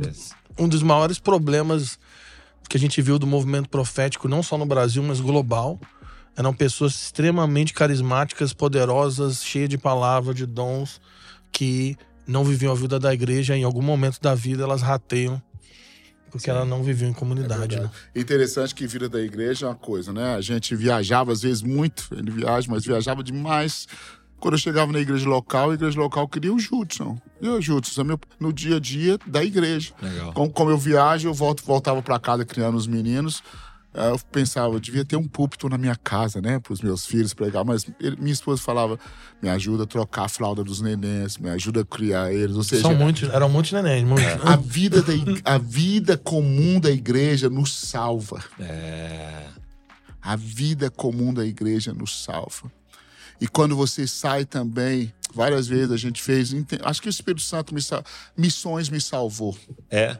[0.58, 1.99] um dos maiores problemas
[2.70, 5.80] que a gente viu do movimento profético, não só no Brasil, mas global,
[6.36, 11.01] eram pessoas extremamente carismáticas, poderosas, cheias de palavra, de dons,
[11.51, 11.97] que
[12.28, 13.55] não viviam a vida da igreja.
[13.55, 15.41] Em algum momento da vida, elas rateiam
[16.30, 16.58] porque Sim.
[16.58, 17.78] ela não viveu em comunidade.
[17.78, 17.91] É né?
[18.16, 20.36] Interessante que vida da igreja é uma coisa, né?
[20.36, 23.88] A gente viajava às vezes muito, ele viaja, mas viajava demais
[24.40, 27.20] quando eu chegava na igreja local, a igreja local queria o Judson.
[27.42, 29.94] E o Judson, é no dia a dia da igreja.
[30.02, 30.34] Legal.
[30.34, 33.42] Como, como eu viajo, eu volto, voltava para casa criando os meninos.
[33.94, 37.34] Eu pensava, eu devia ter um púlpito na minha casa, né, para os meus filhos
[37.34, 37.66] pregar.
[37.66, 39.00] Mas ele, minha esposa falava,
[39.42, 42.56] me ajuda a trocar a fralda dos nenéns, me ajuda a criar eles.
[42.56, 44.04] Ou seja, São muitos, eram muitos nenéns.
[44.04, 44.24] Muitos.
[44.24, 44.40] É.
[44.44, 45.14] A, vida da,
[45.46, 48.44] a vida comum da igreja nos salva.
[48.60, 49.46] É.
[50.22, 52.72] A vida comum da igreja nos salva.
[53.40, 56.54] E quando você sai também, várias vezes a gente fez.
[56.84, 57.82] Acho que o Espírito Santo me
[58.36, 59.58] missões me salvou.
[59.90, 60.18] É.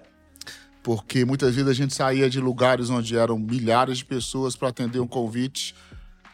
[0.84, 5.00] Porque muitas vezes a gente saía de lugares onde eram milhares de pessoas para atender
[5.00, 5.76] um convite,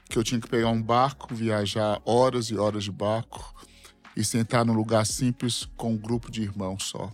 [0.09, 3.55] que eu tinha que pegar um barco, viajar horas e horas de barco
[4.15, 7.11] e sentar num lugar simples com um grupo de irmãos só.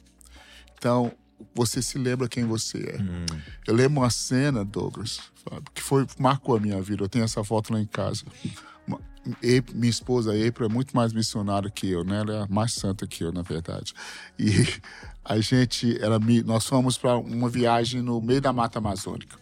[0.78, 1.14] Então,
[1.56, 3.02] você se lembra quem você é.
[3.02, 3.26] Hum.
[3.66, 5.20] Eu lembro uma cena, Douglas,
[5.74, 7.04] que foi marcou a minha vida.
[7.04, 8.26] Eu tenho essa foto lá em casa
[9.74, 12.20] minha esposa April é muito mais missionária que eu, né?
[12.20, 13.94] Ela é mais santa que eu, na verdade.
[14.38, 14.50] E
[15.24, 19.38] a gente, ela me, nós fomos para uma viagem no meio da Mata Amazônica,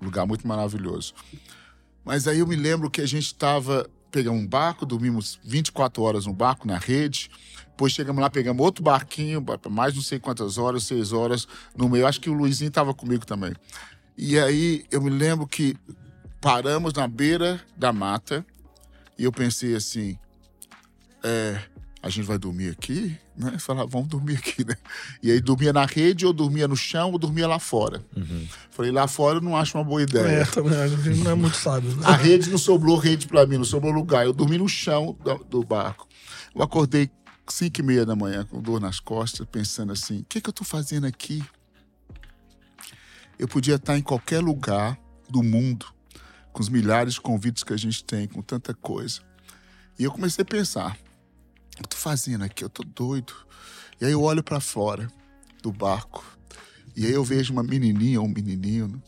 [0.00, 1.14] um lugar muito maravilhoso.
[2.04, 6.26] Mas aí eu me lembro que a gente estava pegando um barco, dormimos 24 horas
[6.26, 7.30] no barco na rede.
[7.66, 12.06] Depois chegamos lá, pegamos outro barquinho, mais não sei quantas horas, seis horas no meio.
[12.06, 13.52] Acho que o Luizinho estava comigo também.
[14.16, 15.76] E aí eu me lembro que
[16.40, 18.46] paramos na beira da mata
[19.18, 20.18] e eu pensei assim,
[21.22, 21.60] é,
[22.02, 23.18] a gente vai dormir aqui?
[23.36, 23.58] Né?
[23.58, 24.76] Falava, vamos dormir aqui, né?
[25.22, 28.04] E aí dormia na rede, ou dormia no chão, ou dormia lá fora.
[28.16, 28.46] Uhum.
[28.70, 30.42] Falei, lá fora eu não acho uma boa ideia.
[30.42, 31.94] É, também não é muito sábio.
[31.96, 32.06] Né?
[32.06, 34.24] A rede não sobrou rede para mim, não sobrou lugar.
[34.24, 36.06] Eu dormi no chão do, do barco.
[36.54, 37.10] Eu acordei
[37.48, 40.52] cinco e meia da manhã com dor nas costas, pensando assim, o que, que eu
[40.52, 41.42] tô fazendo aqui?
[43.38, 44.98] Eu podia estar em qualquer lugar
[45.28, 45.95] do mundo
[46.56, 49.20] com os milhares de convites que a gente tem, com tanta coisa.
[49.98, 52.64] E eu comecei a pensar: o que eu tô fazendo aqui?
[52.64, 53.34] Eu tô doido.
[54.00, 55.06] E aí eu olho para fora
[55.62, 56.24] do barco
[56.96, 58.98] e aí eu vejo uma menininha ou um menininho né,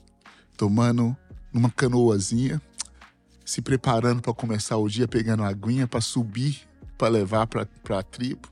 [0.59, 1.17] tomando
[1.51, 2.61] numa canoazinha,
[3.47, 6.69] se preparando para começar o dia, pegando aguinha para subir,
[6.99, 7.67] para levar para
[7.99, 8.47] a tribo.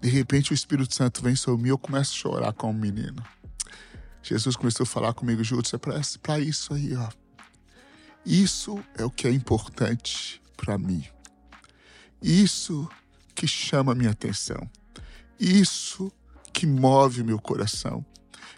[0.00, 2.74] De repente o Espírito Santo vem sobre mim e eu começo a chorar com o
[2.74, 3.20] menino.
[4.22, 7.25] Jesus começou a falar comigo, Júlio, é para isso aí, ó.
[8.26, 11.04] Isso é o que é importante para mim.
[12.20, 12.88] Isso
[13.34, 14.68] que chama minha atenção.
[15.38, 16.10] Isso
[16.52, 18.04] que move meu coração.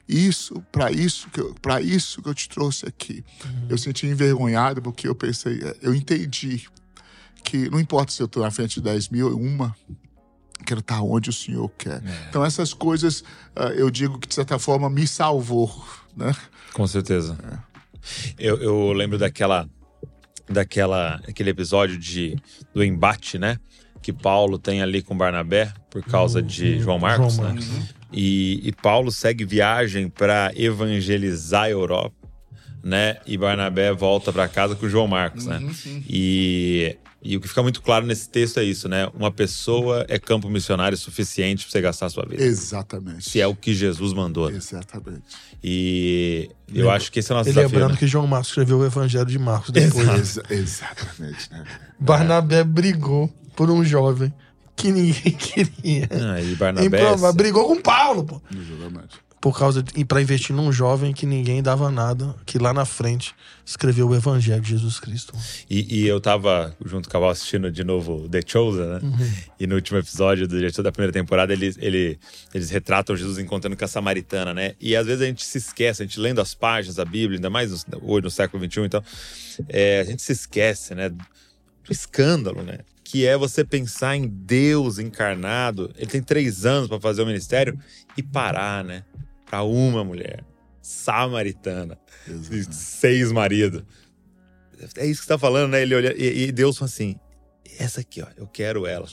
[0.09, 3.23] Isso, para isso que eu, para isso que eu te trouxe aqui.
[3.45, 3.67] Uhum.
[3.69, 6.67] Eu senti envergonhado porque eu pensei, eu entendi
[7.45, 9.77] que não importa se eu estou na frente de 10 mil, uma
[10.65, 12.03] quero estar onde o Senhor quer.
[12.05, 12.27] É.
[12.29, 13.23] Então essas coisas,
[13.55, 15.85] ah, eu digo que de certa forma me salvou,
[16.17, 16.35] né?
[16.73, 17.39] Com certeza.
[17.43, 17.68] É.
[18.39, 19.69] Eu, eu lembro daquela,
[20.49, 22.37] daquela, aquele episódio de,
[22.73, 23.59] do embate, né?
[24.01, 26.81] Que Paulo tem ali com Barnabé por causa de uhum.
[26.81, 27.89] João Marcos, João Marcos né?
[28.13, 32.17] E, e Paulo segue viagem para evangelizar a Europa,
[32.83, 33.19] né?
[33.27, 35.59] E Barnabé volta para casa com João Marcos, né?
[35.59, 39.11] Uhum, e e o que fica muito claro nesse texto é isso, né?
[39.13, 42.43] Uma pessoa é campo missionário suficiente para você gastar a sua vida.
[42.43, 43.29] Exatamente.
[43.29, 44.49] Se é o que Jesus mandou.
[44.49, 44.57] Né?
[44.57, 45.25] Exatamente.
[45.63, 47.71] E eu acho que esse é o nosso e desafio.
[47.71, 47.99] Lembrando né?
[47.99, 50.09] que João Marcos escreveu o Evangelho de Marcos depois.
[50.09, 51.65] Exa exatamente, né?
[51.99, 54.33] Barnabé brigou por um jovem
[54.77, 56.09] que ninguém queria.
[56.13, 56.87] Ah, e Barnabé.
[56.87, 58.41] Improva, brigou com Paulo, pô.
[58.55, 59.28] Exatamente.
[59.49, 63.35] Por causa de, para investir num jovem que ninguém dava nada, que lá na frente
[63.65, 65.33] escreveu o Evangelho de Jesus Cristo.
[65.71, 69.01] E, e eu tava junto com a Val assistindo de novo The Chosen, né?
[69.03, 69.33] Uhum.
[69.59, 72.19] E no último episódio do diretor da primeira temporada, eles, ele,
[72.53, 74.75] eles retratam Jesus encontrando com a samaritana, né?
[74.79, 77.49] E às vezes a gente se esquece, a gente lendo as páginas da Bíblia, ainda
[77.49, 79.03] mais hoje no século XXI, então,
[79.67, 81.09] é, a gente se esquece, né?
[81.09, 81.27] Do
[81.89, 82.81] escândalo, né?
[83.11, 85.91] que é você pensar em Deus encarnado.
[85.97, 87.79] Ele tem três anos para fazer o ministério
[88.19, 89.03] e parar, né?
[89.51, 90.45] Para uma mulher
[90.83, 93.83] samaritana, de seis maridos.
[94.97, 95.83] É isso que você tá falando, né?
[95.83, 97.17] Ele olha e, e Deus fala assim:
[97.79, 99.07] essa aqui, ó, eu quero ela.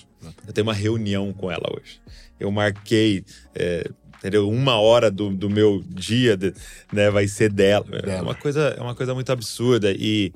[0.47, 2.01] Eu tenho uma reunião com ela hoje.
[2.39, 3.23] Eu marquei,
[3.53, 4.49] é, entendeu?
[4.49, 6.53] Uma hora do, do meu dia, de,
[6.91, 7.86] né, vai ser dela.
[8.03, 10.33] É uma coisa, é uma coisa muito absurda e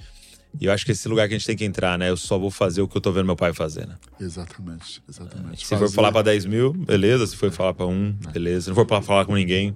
[0.58, 2.10] e eu acho que esse lugar que a gente tem que entrar, né?
[2.10, 3.96] Eu só vou fazer o que eu tô vendo meu pai fazer, né?
[4.20, 5.64] Exatamente, exatamente.
[5.64, 5.88] se fazer...
[5.88, 7.28] for falar para 10 mil, beleza.
[7.28, 8.32] Se for falar para um, é.
[8.32, 8.62] beleza.
[8.62, 9.76] Se não for para falar com ninguém.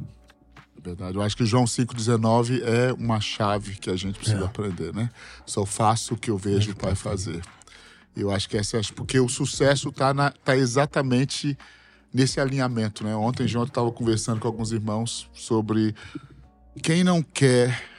[0.83, 1.15] Verdade.
[1.15, 4.45] Eu acho que João 5,19 é uma chave que a gente precisa é.
[4.45, 5.09] aprender, né?
[5.45, 7.41] Só faço o que eu vejo o pai fazer.
[8.15, 8.81] Eu acho que essa é.
[8.95, 11.57] Porque o sucesso tá, na, tá exatamente
[12.13, 13.15] nesse alinhamento, né?
[13.15, 15.95] Ontem, João, estava conversando com alguns irmãos sobre
[16.81, 17.92] quem não quer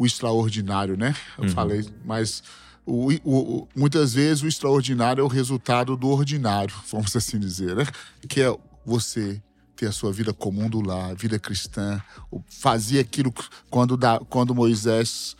[0.00, 1.14] o extraordinário, né?
[1.36, 1.50] Eu uhum.
[1.50, 2.42] falei, mas
[2.86, 7.84] o, o, muitas vezes o extraordinário é o resultado do ordinário, vamos assim dizer, né?
[8.26, 9.42] Que é você
[9.76, 12.00] ter a sua vida comum do lar, vida cristã,
[12.48, 13.30] fazer aquilo
[13.68, 15.36] quando, da, quando Moisés,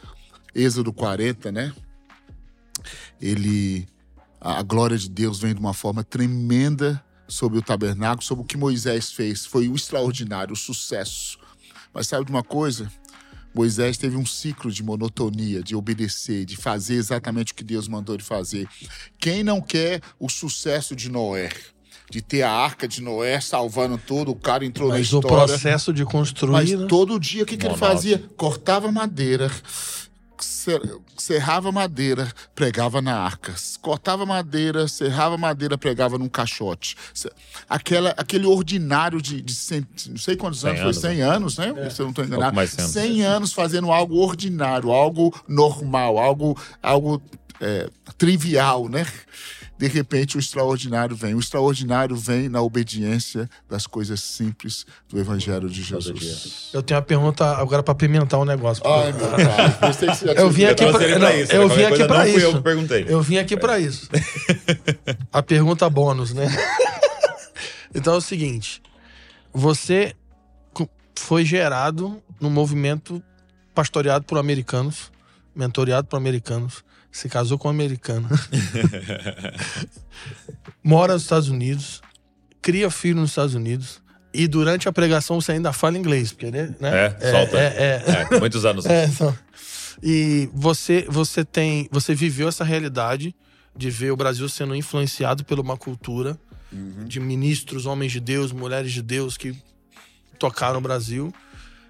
[0.54, 1.72] Êxodo 40, né?
[3.18, 3.88] Ele,
[4.38, 8.58] a glória de Deus vem de uma forma tremenda sobre o tabernáculo, sobre o que
[8.58, 9.46] Moisés fez.
[9.46, 11.38] Foi o extraordinário, o sucesso.
[11.94, 12.90] Mas sabe de uma coisa?
[13.54, 18.14] Moisés teve um ciclo de monotonia, de obedecer, de fazer exatamente o que Deus mandou
[18.14, 18.68] ele fazer.
[19.18, 21.50] Quem não quer o sucesso de Noé?
[22.08, 25.36] De ter a arca de Noé salvando tudo, o cara entrou Mas na história.
[25.36, 26.52] Mas o processo de construir.
[26.52, 26.86] Mas né?
[26.88, 28.18] todo dia o que, que ele fazia?
[28.36, 29.50] Cortava madeira,
[30.44, 33.54] serrava madeira, pregava na arca.
[33.80, 36.96] Cortava madeira, serrava madeira, pregava num caixote.
[37.68, 41.24] Aquela, aquele ordinário de, de cent, não sei quantos anos, anos, foi 100 né?
[41.24, 41.74] anos, né?
[41.76, 41.90] É.
[41.90, 42.54] Se eu não estou enganado.
[42.54, 47.22] Mais 100 anos fazendo algo ordinário, algo normal, algo, algo
[47.60, 49.06] é, trivial, né?
[49.80, 51.34] De repente o extraordinário vem.
[51.34, 56.68] O extraordinário vem na obediência das coisas simples do Evangelho de Jesus.
[56.70, 58.82] Eu tenho uma pergunta agora para pimentar o um negócio.
[58.86, 61.52] Ai, meu eu vim aqui para isso.
[61.52, 62.40] Eu vim aqui para isso.
[62.40, 63.06] Eu, que perguntei.
[63.08, 64.10] eu vim aqui para isso.
[65.32, 66.46] a pergunta bônus, né?
[67.94, 68.82] então é o seguinte:
[69.50, 70.14] você
[71.14, 73.22] foi gerado no movimento
[73.74, 75.10] pastoreado por americanos,
[75.54, 78.28] mentoreado por americanos se casou com uma americana,
[80.82, 82.00] mora nos Estados Unidos,
[82.62, 84.00] cria filho nos Estados Unidos.
[84.32, 86.72] E durante a pregação você ainda fala inglês, porque, né?
[86.80, 87.58] É, é solta.
[87.58, 88.38] É, é, é.
[88.38, 88.84] muitos anos.
[88.90, 89.08] É.
[90.02, 93.34] E você, você tem, você viveu essa realidade
[93.76, 96.38] de ver o Brasil sendo influenciado por uma cultura
[96.72, 97.04] uhum.
[97.04, 99.54] de ministros, homens de Deus, mulheres de Deus que
[100.38, 101.32] tocaram o Brasil.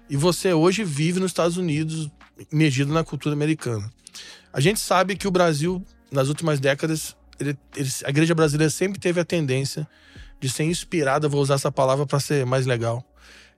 [0.09, 2.09] E você hoje vive nos Estados Unidos,
[2.51, 3.89] medido na cultura americana.
[4.53, 8.99] A gente sabe que o Brasil, nas últimas décadas, ele, ele, a igreja brasileira sempre
[8.99, 9.87] teve a tendência
[10.39, 13.05] de ser inspirada, vou usar essa palavra para ser mais legal,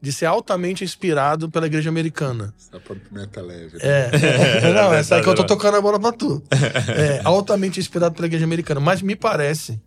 [0.01, 2.53] de ser altamente inspirado pela igreja americana.
[2.57, 3.77] Essa pimenta leve.
[3.77, 3.79] Né?
[3.81, 4.71] É.
[4.73, 6.43] Não, essa é que eu tô tocando a bola pra tu.
[6.51, 8.81] É, altamente inspirado pela igreja americana.
[8.81, 9.81] Mas me parece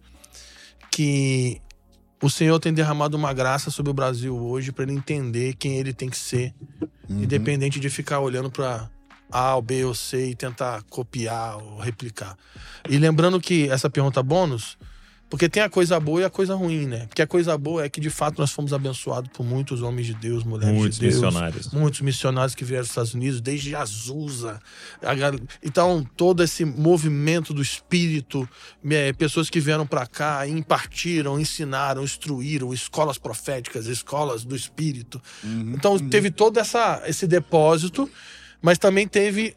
[0.90, 1.60] que
[2.22, 5.92] o Senhor tem derramado uma graça sobre o Brasil hoje para ele entender quem ele
[5.92, 6.54] tem que ser,
[7.08, 7.22] uhum.
[7.22, 8.88] independente de ficar olhando para
[9.30, 12.36] a, B ou C e tentar copiar ou replicar.
[12.88, 14.78] E lembrando que essa pergunta bônus,
[15.28, 17.06] porque tem a coisa boa e a coisa ruim, né?
[17.06, 20.14] Porque a coisa boa é que de fato nós fomos abençoados por muitos homens de
[20.14, 21.14] Deus, mulheres muitos de Deus.
[21.14, 21.72] Missionários.
[21.72, 24.60] Muitos missionários que vieram dos Estados Unidos, desde Azusa.
[25.64, 28.48] Então, todo esse movimento do espírito,
[28.88, 35.20] é, pessoas que vieram para cá, impartiram, ensinaram, instruíram, escolas proféticas, escolas do espírito.
[35.42, 36.08] Uhum, então, uhum.
[36.08, 38.08] teve todo essa, esse depósito.
[38.60, 39.56] Mas também teve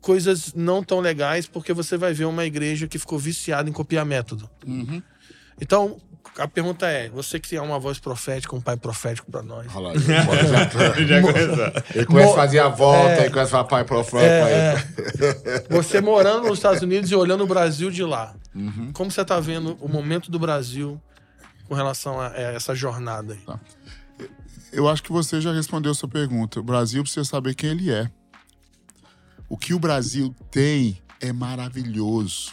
[0.00, 4.04] coisas não tão legais, porque você vai ver uma igreja que ficou viciada em copiar
[4.04, 4.48] método.
[4.66, 5.02] Uhum.
[5.60, 6.00] Então,
[6.38, 9.66] a pergunta é: você que tem uma voz profética, um pai profético para nós.
[9.74, 10.22] Olha lá, já,
[11.94, 14.48] Ele começa a fazer a volta, é, começa a falar pai profético.
[14.48, 14.74] É,
[15.26, 15.66] é.
[15.68, 18.34] Você morando nos Estados Unidos e olhando o Brasil de lá.
[18.54, 18.90] Uhum.
[18.92, 21.00] Como você está vendo o momento do Brasil
[21.66, 23.40] com relação a, a essa jornada aí?
[23.40, 23.58] Tá.
[24.72, 26.60] Eu acho que você já respondeu a sua pergunta.
[26.60, 28.10] O Brasil precisa saber quem ele é.
[29.48, 32.52] O que o Brasil tem é maravilhoso.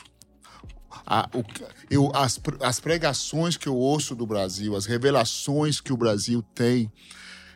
[1.06, 1.44] A, o,
[1.90, 6.92] eu, as, as pregações que eu ouço do Brasil, as revelações que o Brasil tem,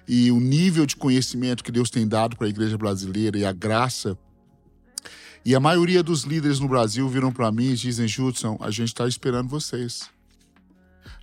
[0.07, 3.53] e o nível de conhecimento que Deus tem dado para a igreja brasileira e a
[3.53, 4.17] graça.
[5.45, 8.89] E a maioria dos líderes no Brasil viram para mim e dizem: Judson, a gente
[8.89, 10.09] está esperando vocês.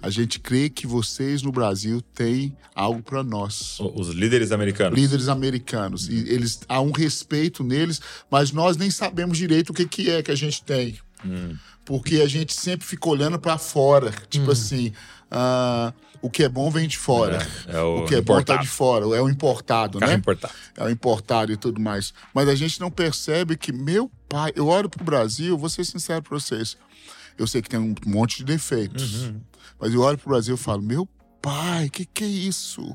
[0.06, 3.76] A gente crê que vocês no Brasil têm algo para nós.
[3.80, 4.96] Os líderes americanos.
[4.96, 6.08] Líderes americanos.
[6.08, 8.00] E eles há um respeito neles,
[8.30, 10.96] mas nós nem sabemos direito o que, que é que a gente tem.
[11.24, 11.56] Hum.
[11.84, 14.12] Porque a gente sempre fica olhando para fora.
[14.30, 14.92] Tipo assim,
[15.28, 15.92] ah,
[16.22, 17.44] o que é bom vem de fora.
[17.66, 18.62] É, é o, o que é bom tá importado.
[18.62, 19.04] de fora.
[19.06, 20.18] É o importado, Carro né?
[20.18, 20.54] importado.
[20.76, 22.14] é o importado e tudo mais.
[22.32, 26.22] Mas a gente não percebe que, meu pai, eu olho pro Brasil, vou ser sincero
[26.22, 26.76] pra vocês.
[27.36, 29.24] Eu sei que tem um monte de defeitos.
[29.24, 29.40] Uhum.
[29.78, 31.08] Mas eu olho pro Brasil e falo, meu
[31.40, 32.94] pai, que que é isso?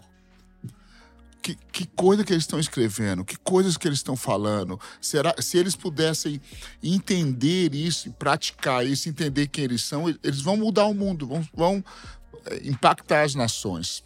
[1.41, 4.79] Que, que coisa que eles estão escrevendo, que coisas que eles estão falando.
[4.99, 6.39] Será se eles pudessem
[6.83, 11.83] entender isso, praticar isso, entender quem eles são, eles vão mudar o mundo, vão, vão
[12.45, 14.03] eh, impactar as nações.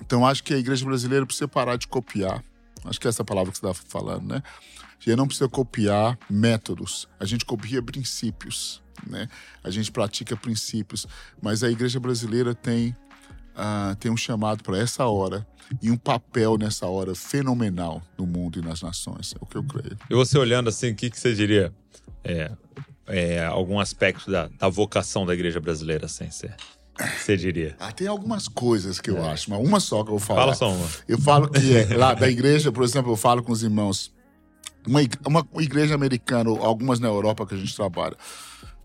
[0.00, 2.44] Então acho que a igreja brasileira precisa parar de copiar.
[2.84, 4.42] Acho que é essa palavra que você estava falando, né?
[4.44, 9.28] A gente não precisa copiar métodos, a gente copia princípios, né?
[9.62, 11.06] A gente pratica princípios,
[11.40, 12.94] mas a igreja brasileira tem
[13.54, 15.46] ah, tem um chamado para essa hora
[15.80, 19.64] e um papel nessa hora fenomenal no mundo e nas nações, é o que eu
[19.64, 19.96] creio.
[20.08, 21.72] E você olhando assim, o que, que você diria?
[22.24, 22.52] É,
[23.06, 26.50] é, algum aspecto da, da vocação da igreja brasileira, assim, você,
[27.06, 27.76] você diria?
[27.78, 30.40] Ah, tem algumas coisas que eu acho, mas uma só que eu vou falar.
[30.42, 30.88] Fala só uma.
[31.08, 34.12] Eu falo que é, lá da igreja, por exemplo, eu falo com os irmãos,
[34.86, 38.16] uma, ig- uma igreja americana, ou algumas na Europa que a gente trabalha.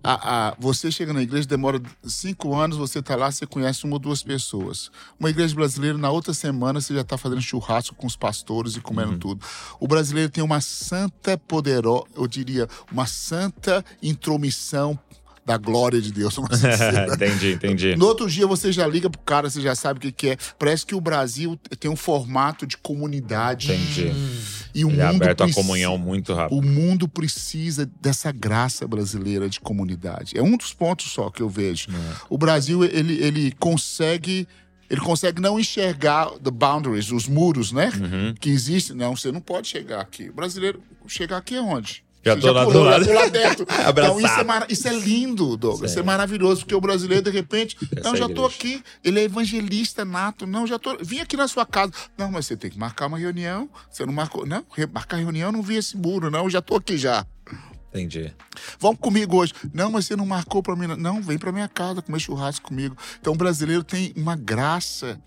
[0.03, 3.93] A, a- você chega na igreja, demora cinco anos, você tá lá, você conhece uma
[3.95, 4.89] ou duas pessoas.
[5.20, 8.80] Uma igreja brasileira, na outra semana, você já tá fazendo churrasco com os pastores e
[8.80, 9.43] comendo tudo.
[9.80, 14.97] O brasileiro tem uma santa poderosa, eu diria, uma santa intromissão
[15.48, 16.36] da glória de Deus.
[16.36, 17.08] vamos dizer.
[17.16, 17.95] entendi, entendi.
[17.95, 20.38] No outro dia você já liga pro cara, você já sabe o que, que é.
[20.60, 23.72] Parece que o Brasil tem um formato de comunidade.
[23.72, 24.12] Entendi.
[24.76, 26.60] E o Ele é mundo aberto à comunhão muito rápido.
[26.60, 30.38] O mundo precisa dessa graça brasileira de comunidade.
[30.38, 31.88] É um dos pontos só que eu vejo.
[31.89, 32.16] É.
[32.30, 34.45] O Brasil, ele, ele consegue.
[34.89, 37.91] Ele consegue não enxergar the boundaries, os muros, né?
[37.93, 38.34] Uhum.
[38.39, 38.95] Que existem.
[38.95, 40.30] Não, você não pode chegar aqui.
[40.30, 42.07] O brasileiro chegar aqui é onde?
[42.36, 43.04] Já tô lá do pulou, lado.
[43.06, 43.68] Já tô lá dentro.
[43.86, 44.20] Abraçado.
[44.20, 45.92] Então, isso é, mara- isso é lindo, Douglas.
[45.92, 48.84] Isso é maravilhoso, porque o brasileiro, de repente, não, já tô aqui.
[49.04, 50.46] Ele é evangelista nato.
[50.48, 50.98] Não, já tô.
[51.02, 51.92] Vim aqui na sua casa.
[52.18, 53.70] Não, mas você tem que marcar uma reunião.
[53.90, 54.46] Você não marcou.
[54.46, 54.64] Não,
[54.94, 56.44] marcar reunião, eu não vi esse muro, não.
[56.46, 57.26] Eu já tô aqui já.
[57.90, 58.32] Entendi.
[58.80, 59.54] Vamos comigo hoje.
[59.74, 60.88] Não, mas você não marcou pra mim.
[60.88, 60.98] não.
[60.98, 62.96] Não, vem pra minha casa comer churrasco comigo.
[63.20, 65.20] Então, o brasileiro tem uma graça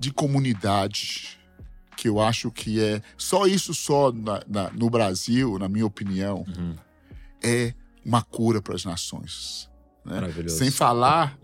[0.00, 1.38] de comunidade
[1.96, 6.44] que eu acho que é só isso só na- na- no Brasil, na minha opinião,
[6.56, 6.74] Uhum.
[7.42, 7.74] é
[8.04, 9.68] uma cura para as nações.
[10.04, 10.16] né?
[10.16, 10.58] Maravilhoso.
[10.58, 11.38] Sem falar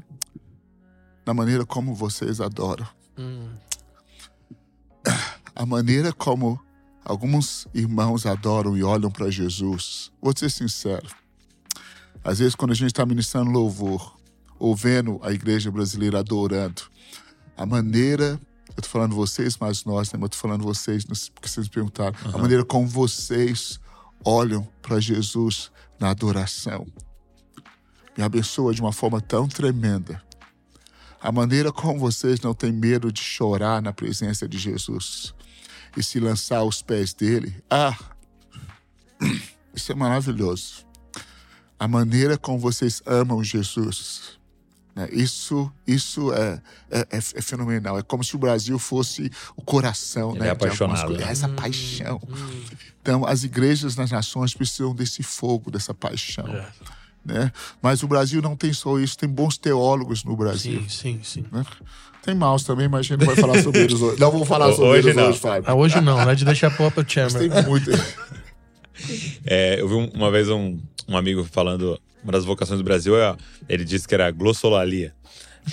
[1.24, 2.86] na maneira como vocês adoram,
[3.18, 3.54] Hum.
[5.54, 6.60] a maneira como
[7.04, 10.12] alguns irmãos adoram e olham para Jesus.
[10.20, 11.08] Vou ser sincero.
[12.22, 14.18] Às vezes, quando a gente está ministrando louvor,
[14.58, 16.82] ou vendo a igreja brasileira adorando,
[17.56, 18.38] a maneira.
[18.76, 20.18] Eu tô falando vocês, mas nós, né?
[20.18, 22.16] Mas eu tô falando vocês, porque vocês me perguntaram.
[22.32, 23.78] A maneira como vocês
[24.24, 26.86] olham para Jesus na adoração.
[28.16, 30.22] Me abençoa de uma forma tão tremenda.
[31.20, 35.34] A maneira como vocês não têm medo de chorar na presença de Jesus
[35.96, 37.62] e se lançar aos pés dele.
[37.68, 37.96] Ah,
[39.74, 40.86] isso é maravilhoso.
[41.78, 44.39] A maneira como vocês amam Jesus.
[45.00, 45.08] Né?
[45.12, 47.98] Isso, isso é, é, é- é fenomenal.
[47.98, 50.48] É como se o Brasil fosse o coração, Ele né?
[50.50, 51.30] é de algumas apaixonado, né?
[51.30, 52.20] Essa paixão.
[53.02, 56.46] Então, as igrejas nas nações precisam desse fogo, dessa paixão.
[56.48, 56.66] É.
[57.24, 57.52] Né?
[57.82, 60.80] Mas o Brasil não tem só isso, tem bons teólogos no Brasil.
[60.82, 61.44] Sim, sim, sim.
[61.52, 61.64] né?
[62.22, 64.20] Tem maus também, mas a gente não vai falar sobre eles hoje.
[64.20, 65.28] Não vou falar sobre hoje eles não.
[65.30, 65.70] hoje, Fábio.
[65.70, 66.34] Ah, hoje não, né?
[66.34, 67.50] De deixar pro Mas Chamber.
[67.50, 67.90] tem muito.
[69.46, 70.78] É, eu vi um- uma vez um,
[71.08, 73.36] um amigo falando, uma das vocações do Brasil, é,
[73.68, 75.14] ele disse que era glossolalia,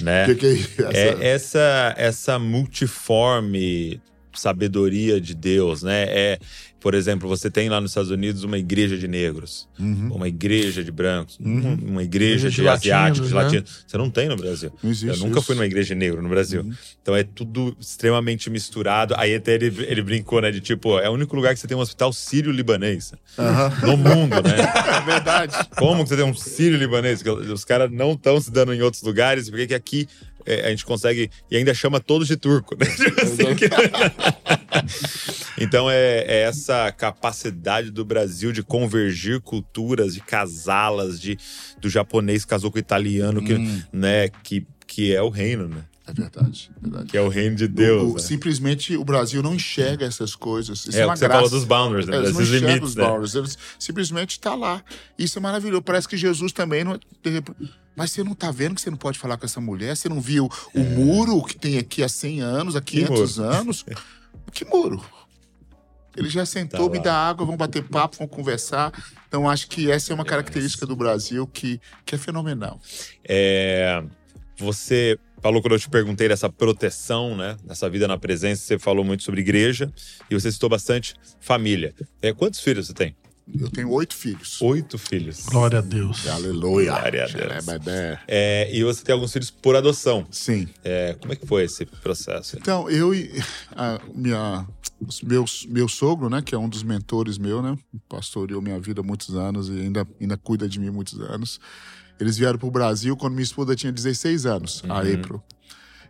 [0.02, 0.24] né?
[0.24, 0.82] O que, que é isso?
[0.94, 4.02] É essa, essa multiforme
[4.34, 6.06] sabedoria de Deus, né?
[6.10, 6.40] É,
[6.88, 10.10] por exemplo, você tem lá nos Estados Unidos uma igreja de negros, Uhum.
[10.16, 11.78] uma igreja de brancos, Uhum.
[11.86, 13.60] uma igreja Igreja de, de asiáticos, de latinos, né?
[13.60, 13.86] latinos.
[13.86, 14.72] Você não tem no Brasil.
[14.82, 15.48] Não existe Eu nunca isso.
[15.48, 16.62] fui numa igreja de negro no Brasil.
[16.62, 16.72] Uhum.
[17.02, 19.16] Então é tudo extremamente misturado.
[19.18, 20.50] Aí até ele, ele brincou, né?
[20.50, 23.12] De tipo, é o único lugar que você tem um hospital sírio-libanês
[23.84, 24.56] no mundo, né?
[24.98, 25.56] É verdade.
[25.76, 27.22] Como que você tem um sírio-libanês?
[27.54, 30.08] Os caras não estão se dando em outros lugares, por que que aqui
[30.66, 31.30] a gente consegue.
[31.52, 32.86] E ainda chama todos de turco, né?
[32.96, 33.70] Tipo assim, que-
[35.60, 41.38] então é, é essa capacidade do Brasil de convergir culturas, de casá-las, de
[41.80, 43.82] do japonês casou com o italiano, que, Hum.
[43.92, 44.30] né?
[44.44, 45.84] Que, que é o reino, né?
[46.10, 47.06] É verdade, é verdade.
[47.08, 48.02] Que é o reino de Deus.
[48.04, 48.20] O- o- né?
[48.22, 50.80] Simplesmente o Brasil não enxerga essas coisas.
[50.88, 51.34] Isso É, é, o que você graça.
[51.44, 52.16] falou dos boundaries, né?
[52.16, 53.04] É, Eles não enxergam limites, os né?
[53.04, 53.36] boundaries.
[53.36, 54.82] Eles simplesmente está lá.
[55.20, 55.82] Isso é maravilhoso.
[55.82, 56.98] Parece que Jesus também não.
[57.98, 59.98] Mas você não tá vendo que você não pode falar com essa mulher?
[59.98, 63.86] Você não viu o muro que tem aqui há 100 anos, há 500 anos?
[64.54, 65.04] Que muro?
[66.16, 68.94] Ele já sentou, Tá me dá água, vamos bater papo, vamos conversar.
[69.28, 72.80] Então, acho que essa é uma característica do Brasil que, que é fenomenal.
[73.28, 74.02] É,
[74.58, 77.58] você falou quando eu te perguntei dessa proteção, né?
[77.64, 79.92] Dessa vida na presença, você falou muito sobre igreja
[80.30, 81.94] e você citou bastante família.
[82.22, 83.16] É, quantos filhos você tem?
[83.60, 84.62] Eu tenho oito filhos.
[84.62, 85.46] Oito filhos.
[85.46, 86.28] Glória a Deus.
[86.28, 86.92] Aleluia.
[86.92, 88.20] Glória a Deus.
[88.28, 90.28] É, e você tem alguns filhos por adoção.
[90.30, 90.68] Sim.
[90.84, 92.58] É, como é que foi esse processo?
[92.58, 93.32] Então, eu e
[93.76, 94.68] a minha,
[95.24, 97.78] meus, meu sogro, né, que é um dos mentores meu, né,
[98.10, 101.60] pastoreou minha vida há muitos anos e ainda, ainda cuida de mim há muitos anos.
[102.20, 105.42] Eles vieram para o Brasil quando minha esposa tinha 16 anos, a April.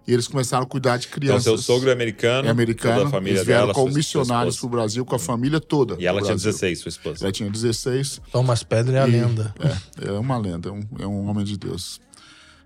[0.07, 1.43] E eles começaram a cuidar de Então, crianças.
[1.43, 2.95] seu sogro é americano, é americano.
[2.95, 5.95] toda a família eles vieram dela, como missionários para o Brasil com a família toda.
[5.99, 6.51] E ela tinha Brasil.
[6.51, 7.25] 16, sua esposa.
[7.25, 8.21] Ela tinha 16.
[8.31, 9.53] Thomas Pedro é a E- lenda.
[10.01, 11.99] É, é uma lenda, é um, é um homem de Deus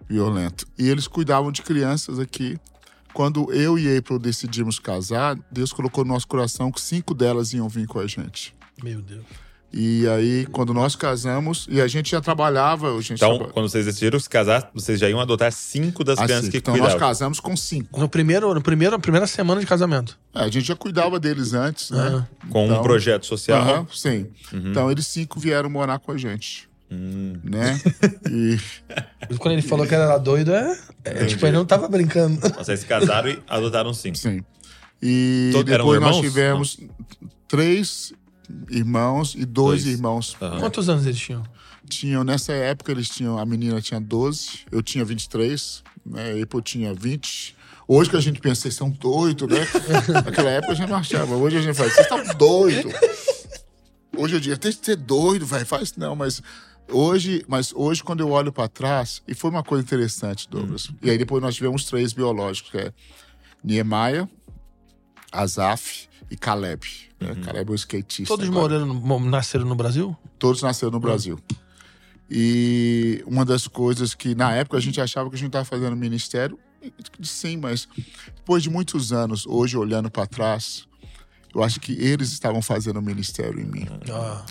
[0.08, 0.66] violento.
[0.78, 2.58] E eles cuidavam de crianças aqui.
[3.14, 7.68] Quando eu e April decidimos casar, Deus colocou no nosso coração que cinco delas iam
[7.68, 8.54] vir com a gente.
[8.84, 9.24] Meu Deus.
[9.74, 13.86] E aí, quando nós casamos, e a gente já trabalhava, a gente Então, quando vocês
[13.86, 17.08] decidiram se casar, vocês já iam adotar cinco das assim, crianças que então nós cuidavam.
[17.08, 18.00] casamos com cinco.
[18.00, 20.20] No primeiro, no primeiro, primeira semana de casamento.
[20.36, 22.28] É, a gente já cuidava deles antes, né?
[22.50, 23.62] Com um Então, projeto social.
[23.62, 24.28] Aham, sim.
[24.54, 26.70] Então eles cinco vieram morar com a gente.
[26.92, 27.36] Hum.
[27.44, 27.80] Né?
[28.30, 28.58] E
[29.38, 32.40] Quando ele falou que era doido, é, é tipo, ele não tava brincando.
[32.58, 34.18] Vocês se casaram e adotaram cinco.
[34.18, 34.44] Sim.
[35.02, 36.78] E eram depois nós tivemos
[37.48, 38.14] três
[38.70, 39.95] irmãos e dois, Dois.
[39.95, 40.38] irmãos.
[40.41, 40.60] Aham.
[40.60, 41.43] Quantos anos eles tinham?
[41.89, 46.32] Tinham, nessa época, eles tinham, a menina tinha 12, eu tinha 23, né?
[46.39, 47.56] A Apple tinha 20.
[47.88, 49.68] Hoje que a gente pensa, vocês são doidos, né?
[50.24, 51.36] Naquela época a gente não achava.
[51.36, 52.93] Hoje a gente fala, vocês estão doidos.
[54.16, 56.41] Hoje eu digo, tem que ser doido, vai, faz não, mas
[56.89, 60.89] hoje, mas hoje quando eu olho para trás, e foi uma coisa interessante, Douglas.
[61.02, 62.93] E aí depois nós tivemos três biológicos, que é
[63.64, 64.28] Niemeyer,
[65.32, 67.11] Azaf e Caleb.
[67.22, 67.36] Né?
[67.44, 68.34] Caleb é o skatista.
[68.36, 68.62] Todos agora.
[68.80, 70.16] morando, mo- nasceram no Brasil?
[70.40, 71.40] Todos nasceram no Brasil.
[72.30, 75.96] E uma das coisas que na época a gente achava que a gente estava fazendo
[75.98, 76.58] ministério,
[77.22, 77.88] sim, mas
[78.38, 80.88] depois de muitos anos, hoje olhando para trás,
[81.54, 83.86] eu acho que eles estavam fazendo ministério em mim.
[84.10, 84.46] Ah,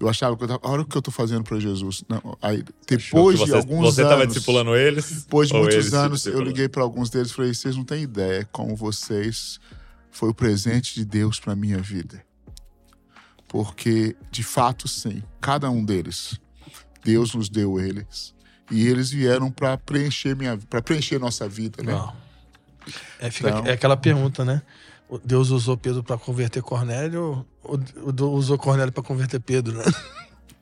[0.00, 2.02] Eu achava que eu tava, olha o que eu tô fazendo para Jesus.
[2.08, 5.10] Não, aí, depois que de você, alguns Você anos, estava discipulando eles?
[5.24, 8.48] depois de muitos anos, eu liguei para alguns deles e falei: vocês não têm ideia
[8.50, 9.60] como vocês
[10.10, 12.22] foi o presente de Deus para minha vida.
[13.48, 16.38] Porque, de fato, sim, cada um deles,
[17.04, 18.34] Deus nos deu eles.
[18.70, 21.92] E eles vieram para preencher minha para preencher nossa vida, né?
[21.92, 22.14] não.
[23.18, 24.62] É, fica, Então- é aquela pergunta, né?
[25.24, 29.84] Deus usou Pedro pra converter Cornélio ou Deus usou Cornélio pra converter Pedro, né?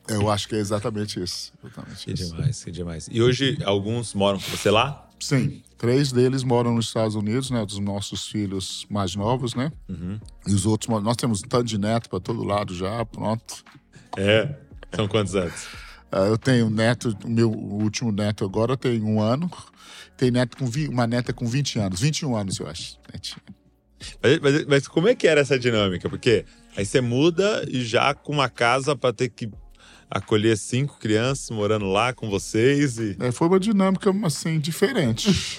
[0.09, 1.53] Eu acho que é exatamente isso.
[1.63, 2.35] Exatamente Que isso.
[2.35, 3.09] demais, que demais.
[3.13, 5.07] E hoje alguns moram com você lá?
[5.21, 7.65] Sim, três deles moram nos Estados Unidos, né?
[7.65, 9.73] Dos nossos filhos mais novos, né?
[9.89, 10.19] Uhum.
[10.47, 13.65] E os outros, nós temos um tanto de neto para todo lado já, pronto.
[14.17, 14.55] É.
[14.95, 15.67] São quantos anos?
[16.11, 19.51] Ah, eu tenho um neto, o meu último neto agora tem um ano.
[20.17, 22.97] Tem neto com uma neta com 20 anos, 21 anos, eu acho.
[24.23, 26.09] Mas, mas- mas como é que era essa dinâmica?
[26.09, 26.45] Porque
[26.77, 29.51] aí você muda e já com uma casa para ter que
[30.11, 33.17] acolher cinco crianças morando lá com vocês e.
[33.21, 35.59] É, foi uma dinâmica, assim, diferente.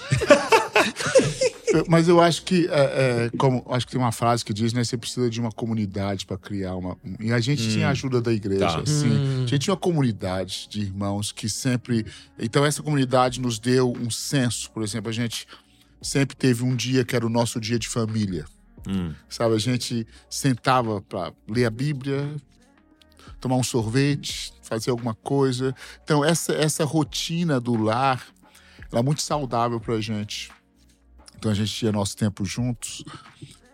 [1.88, 4.82] Mas eu acho que, é, é, como acho que tem uma frase que diz, né?
[4.82, 6.96] Você precisa de uma comunidade para criar uma.
[7.20, 8.80] E a gente tinha a ajuda da igreja, Tá.
[8.80, 9.44] assim.
[9.44, 12.04] A gente tinha uma comunidade de irmãos que sempre.
[12.38, 14.70] Então, essa comunidade nos deu um senso.
[14.72, 15.46] Por exemplo, a gente
[16.02, 18.44] sempre teve um dia que era o nosso dia de família.
[18.88, 19.12] Hum.
[19.28, 22.34] Sabe, a gente sentava para ler a Bíblia,
[23.40, 25.74] tomar um sorvete, fazer alguma coisa.
[26.04, 28.26] Então, essa, essa rotina do lar
[28.92, 30.50] ela é muito saudável pra gente.
[31.36, 33.04] Então, a gente tinha nosso tempo juntos.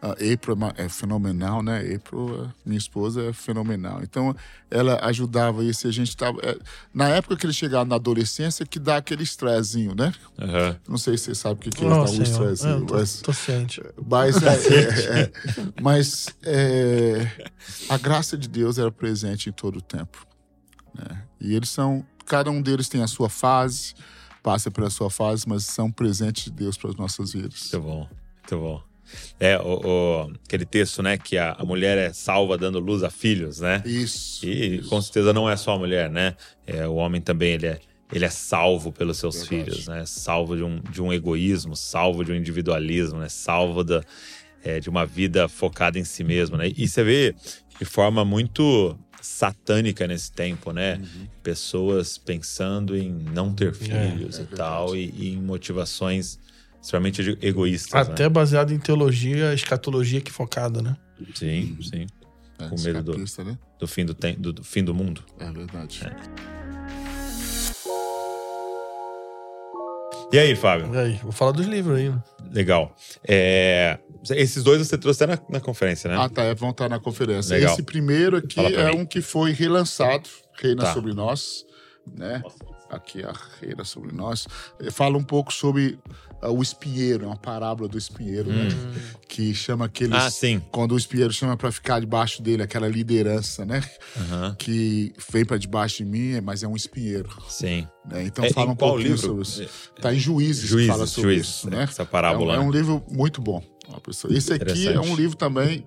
[0.01, 1.79] A April é é fenomenal, né?
[1.95, 4.03] April, a minha esposa, é fenomenal.
[4.03, 4.37] Então,
[4.71, 5.89] ela ajudava isso.
[5.89, 6.39] A gente tava.
[6.43, 6.59] é,
[6.93, 10.13] na época que eles chegaram na adolescência, que dá aquele estressinho, né?
[10.39, 10.77] Aham.
[10.87, 12.23] Não sei se você sabe o que, que é um senhor.
[12.23, 13.21] estressinho, tô, mas.
[13.23, 13.83] tô ciente.
[14.07, 15.33] Mas, é, é, é,
[15.81, 17.51] mas é,
[17.89, 20.27] a graça de Deus era presente em todo o tempo.
[20.95, 21.23] né?
[21.41, 22.05] E eles são.
[22.27, 23.95] Cada um deles tem a sua fase,
[24.43, 27.71] passa pela sua fase, mas são presentes de Deus para as nossas vidas.
[27.73, 28.96] Muito bom, muito bom.
[29.39, 29.81] É, o,
[30.27, 33.83] o- aquele texto, né, que a, a mulher é salva dando luz a filhos, né?
[33.87, 34.45] Isso.
[34.47, 36.35] E com certeza não é só a mulher, né?
[36.67, 37.81] É, o homem também ele é,
[38.13, 39.71] ele é salvo pelos seus Verdade.
[39.71, 40.05] filhos, né?
[40.07, 43.29] Salvo de um, de um egoísmo, salvo de um individualismo, né?
[43.29, 44.03] Salvo da,
[44.65, 46.71] é, de uma vida focada em si mesmo, né?
[46.77, 47.35] E você vê
[47.79, 51.01] de forma muito satânica nesse tempo, né?
[51.43, 56.39] Pessoas pensando em não ter filhos é e tal, e, e em motivações
[56.87, 58.29] extremamente ego- egoístas, Até né?
[58.29, 60.97] baseado em teologia, escatologia equivocada, né?
[61.35, 62.07] Sim, sim.
[62.61, 63.59] É, Com medo do- né?
[63.79, 65.23] Do fim do, tem- do, do fim do mundo.
[65.39, 66.01] É verdade.
[70.33, 70.93] E aí, Fábio?
[70.95, 72.09] E aí, vou falar dos livros aí.
[72.11, 72.23] né?
[72.53, 72.95] Legal.
[73.27, 73.99] É,
[74.31, 76.17] esses dois você trouxe até na, na conferência, né?
[76.19, 76.43] Ah, tá.
[76.45, 77.55] é, Vão estar na conferência.
[77.55, 77.73] Legal.
[77.73, 79.01] Esse primeiro aqui é mim.
[79.01, 80.95] um que foi relançado, Reina Tá.
[80.95, 81.65] sobre Nós,
[82.07, 82.43] né?
[82.91, 84.47] Aqui a Reina sobre Nós.
[84.93, 85.99] Fala um pouco sobre
[86.43, 88.69] o espinheiro, é uma parábola do espinheiro, né?
[89.29, 90.13] Que chama aqueles.
[90.15, 90.19] Hum.
[90.19, 90.63] Ah, sim.
[90.71, 93.83] Quando o espinheiro chama para ficar debaixo dele, aquela liderança, né?
[94.17, 97.29] Aham, Que vem para debaixo de mim, mas é um espinheiro.
[97.49, 97.87] Sim.
[98.11, 98.25] né?
[98.25, 99.19] Então É, fala um pouquinho livro?
[99.19, 99.69] sobre isso.
[100.01, 101.83] Tá em Juízes, que Juízes, fala sobre Juízes, isso, é, né?
[101.85, 102.69] essa parábola, É um, é né?
[102.69, 103.63] um livro muito bom.
[104.31, 105.87] Esse aqui é um livro também.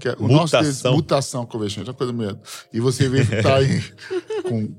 [0.00, 0.62] Que é o Mutação.
[0.62, 2.40] nosso mutação convergente, é uma coisa mesmo.
[2.72, 3.80] E você vê que tá aí
[4.42, 4.74] com.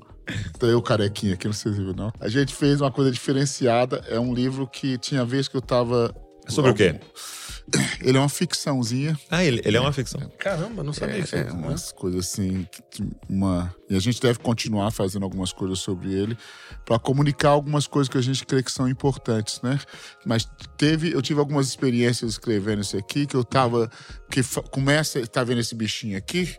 [0.58, 2.12] Tá eu carequinha aqui, não sei se viu, não.
[2.20, 4.04] A gente fez uma coisa diferenciada.
[4.08, 6.14] É um livro que tinha vez que eu tava.
[6.46, 6.98] É sobre o quê?
[8.00, 9.18] Ele é uma ficçãozinha.
[9.28, 10.20] Ah, ele, ele é uma ficção.
[10.38, 11.56] Caramba, não sabia que É, isso.
[11.56, 16.38] umas coisas assim, que- uma e a gente deve continuar fazendo algumas coisas sobre ele
[16.84, 19.80] para comunicar algumas coisas que a gente crê que são importantes, né?
[20.24, 23.90] Mas teve, eu tive algumas experiências escrevendo isso aqui que eu tava
[24.30, 26.54] que começa, tá vendo esse bichinho aqui?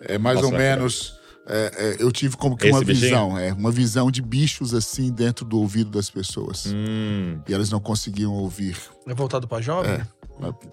[0.00, 3.08] É mais Nossa, ou menos é, é, eu tive como que Esse uma bichinho?
[3.10, 6.66] visão, é, uma visão de bichos assim dentro do ouvido das pessoas.
[6.66, 8.76] Hum, E elas não conseguiam ouvir
[9.06, 10.00] É voltado pra jovem?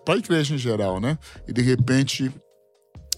[0.05, 1.17] para a igreja em geral, né?
[1.47, 2.31] E de repente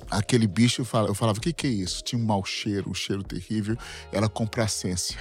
[0.10, 2.04] aquele bicho eu falava, o que que é isso?
[2.04, 3.78] Tinha um mau cheiro, um cheiro terrível,
[4.12, 5.18] era complacência.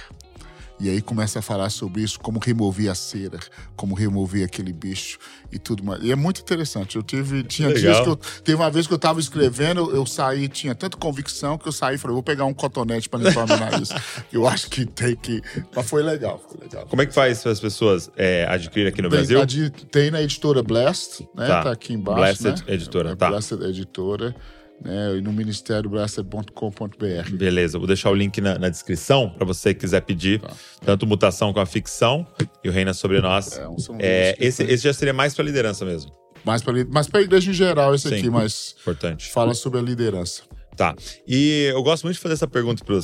[0.81, 3.39] E aí começa a falar sobre isso, como remover a cera,
[3.75, 5.19] como remover aquele bicho
[5.51, 6.01] e tudo mais.
[6.03, 6.95] E é muito interessante.
[6.95, 7.81] Eu tive, tinha Legal.
[7.81, 11.57] dias que eu, teve uma vez que eu tava escrevendo, eu saí, tinha tanta convicção
[11.57, 13.89] que eu saí e falei, vou pegar um cotonete para limpar meu nariz.
[14.33, 15.41] eu acho que tem que,
[15.75, 16.85] mas foi legal, foi legal.
[16.87, 19.41] como é que faz para as pessoas é, adquirirem aqui no Tem, Brasil?
[19.41, 21.47] a di- tem na editora Blast, né?
[21.47, 21.63] Tá.
[21.63, 22.41] Tá, aqui embaixo.
[22.41, 22.73] Blessed né?
[22.73, 23.29] Editora, É, tá.
[23.29, 24.35] Blessed Editora,
[24.83, 25.17] né?
[25.17, 27.29] E no ministério blessed.com.br.
[27.33, 30.51] Beleza, vou deixar o link na, na descrição para você que quiser pedir Tá.
[30.85, 32.25] tanto mutação com a ficção
[32.63, 33.57] e o Reina sobre nós.
[33.57, 36.11] É, um- É, esse, esse já seria mais para liderança mesmo.
[36.43, 38.15] Mais para mas para a igreja em geral, esse Sim.
[38.17, 39.29] aqui, mas Importante.
[39.29, 40.41] fala sobre a liderança.
[40.75, 40.95] Tá.
[41.27, 42.97] E eu gosto muito de fazer essa pergunta para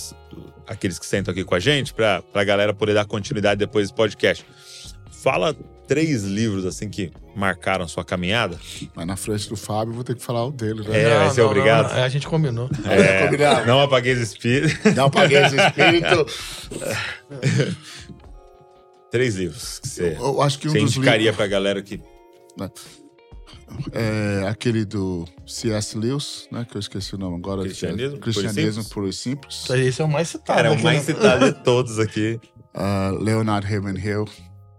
[0.65, 3.93] aqueles que sentam aqui com a gente, para a galera poder dar continuidade depois do
[3.93, 4.43] podcast.
[5.11, 5.55] Fala
[5.87, 8.59] três livros assim que marcaram sua caminhada.
[8.93, 11.01] Mas na frente do Fábio, eu vou ter que falar o dele, né?
[11.01, 11.93] É, vai ser obrigado.
[11.93, 12.69] não, a gente combinou.
[12.85, 13.65] É, combinado.
[13.65, 14.95] Não apaguei os espíritos.
[14.95, 16.25] Não paguei esse espírito.
[19.11, 21.35] três livros que você, Eu acho que um você dos indicaria livros.
[21.35, 22.01] para a galera que.
[23.91, 25.97] É aquele do C.S.
[25.97, 26.65] Lewis, né?
[26.69, 27.61] Que eu esqueci o nome agora.
[27.63, 28.87] Cristianismo Puro e Cristianismo Simples?
[28.93, 29.69] Puro e Simples.
[29.69, 30.57] Esse é o mais citado.
[30.57, 31.13] Cara, é o mais né?
[31.13, 32.39] citado de todos aqui.
[32.73, 34.25] Ah, Leonard Ravenhill,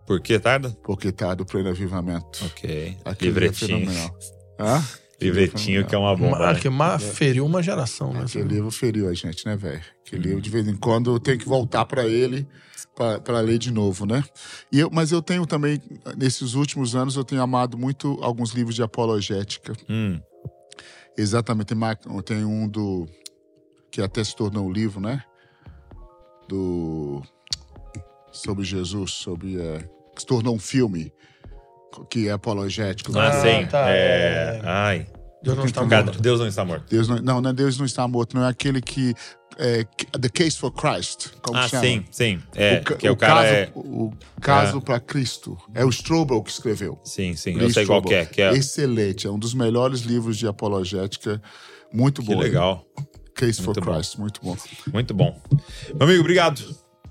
[0.09, 0.71] Por que tarda?
[0.83, 2.45] porque tá do Pleno Avivamento.
[2.47, 2.97] Ok.
[3.05, 3.77] Aquele Livretinho.
[3.77, 4.19] É fenomenal.
[4.59, 4.83] Hã?
[5.21, 6.53] Livretinho que é uma bomba.
[6.55, 6.59] né?
[6.61, 8.23] que ma- feriu uma geração, né?
[8.23, 9.83] Aquele livro feriu a gente, né, velho?
[10.07, 12.47] Aquele livro, de vez em quando, eu tenho que voltar pra ele
[12.97, 14.23] pra- pra ler de novo, né?
[14.73, 15.83] E eu, mas eu tenho também,
[16.17, 19.73] nesses últimos anos, eu tenho amado muito alguns livros de apologética.
[19.91, 20.21] Hum,
[21.17, 21.67] Exatamente.
[21.75, 23.07] Tem, tem um do.
[23.91, 25.23] que até se tornou um livro, né?
[26.49, 27.23] Do.
[28.31, 29.61] sobre Jesus, sobre.
[29.61, 29.85] eh,
[30.19, 31.13] que se tornou um filme,
[32.11, 33.17] que é apologético.
[33.17, 33.67] Ah, Ah, sim.
[33.67, 33.95] tá, É...
[33.95, 34.61] é.
[34.65, 35.07] Ai.
[35.43, 36.21] Deus não está morto.
[36.21, 36.85] Deus não está morto.
[36.91, 39.15] Deus não, não, não é Deus não está morto, não é aquele que.
[39.61, 39.85] É,
[40.19, 41.31] The Case for Christ.
[41.43, 41.83] Como Ah, chama?
[41.85, 42.41] sim, sim.
[42.55, 43.73] É, ca- que o, cara caso, é.
[43.75, 45.57] O caso para Cristo.
[45.75, 46.99] É o Strobel que escreveu.
[47.05, 47.55] Sim, sim.
[47.55, 48.23] Lee Eu sei qual que é.
[48.23, 48.35] Strobel.
[48.35, 49.27] Que é Excelente.
[49.27, 51.41] É um dos melhores livros de apologética.
[51.93, 52.39] Muito que bom.
[52.41, 52.85] legal.
[53.35, 53.93] Case for Muito bom.
[53.95, 54.19] Christ.
[54.19, 54.57] Muito bom.
[54.93, 55.41] Muito bom.
[55.95, 56.63] Meu amigo, obrigado.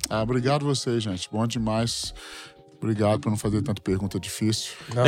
[0.10, 1.28] Ah, obrigado você, gente.
[1.32, 2.14] Bom demais.
[2.78, 4.74] Obrigado por não fazer tanta pergunta difícil.
[4.94, 5.04] Não,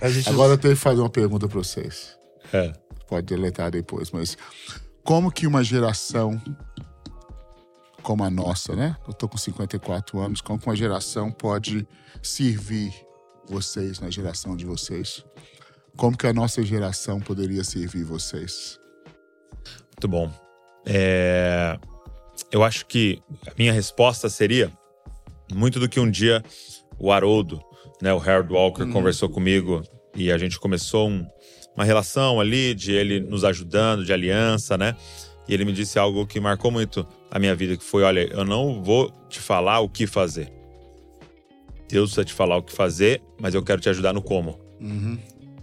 [0.00, 2.16] a gente Agora eu tenho que fazer uma pergunta para vocês.
[2.52, 2.72] É.
[3.06, 4.36] Pode deletar depois, mas
[5.04, 6.40] como que uma geração
[8.02, 8.96] como a nossa, né?
[9.06, 11.86] Eu tô com 54 anos, como que uma geração pode
[12.22, 12.92] servir
[13.46, 15.24] vocês na geração de vocês?
[15.96, 18.78] Como que a nossa geração poderia servir vocês?
[19.90, 20.32] Muito bom.
[20.84, 21.78] É,
[22.50, 24.72] Eu acho que a minha resposta seria
[25.54, 26.42] muito do que um dia
[26.98, 27.60] o Haroldo,
[28.00, 29.82] né, o Harold Walker, conversou comigo
[30.14, 31.26] e a gente começou um-
[31.74, 34.94] uma relação ali de ele nos ajudando, de aliança, né?
[35.48, 38.44] E ele me disse algo que marcou muito a minha vida, que foi, olha, eu
[38.44, 40.52] não vou te falar o que fazer.
[41.88, 44.58] Deus vai te falar o que fazer, mas eu quero te ajudar no como.
[44.80, 45.18] Uhum.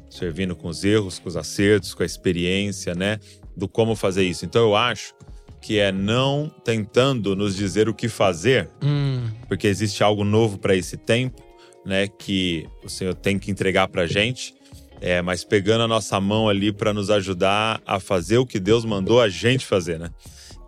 [0.10, 3.20] Servindo com os erros, com os acertos, com a experiência, né?
[3.56, 4.46] Do como fazer isso.
[4.46, 5.14] Então eu acho
[5.62, 10.76] que é não tentando nos dizer o que fazer, Hum, porque existe algo novo para
[10.76, 11.42] esse tempo,
[11.86, 12.08] né?
[12.08, 14.54] Que o Senhor tem que entregar para gente,
[15.02, 18.86] é, mas pegando a nossa mão ali para nos ajudar a fazer o que Deus
[18.86, 20.10] mandou a gente fazer, né?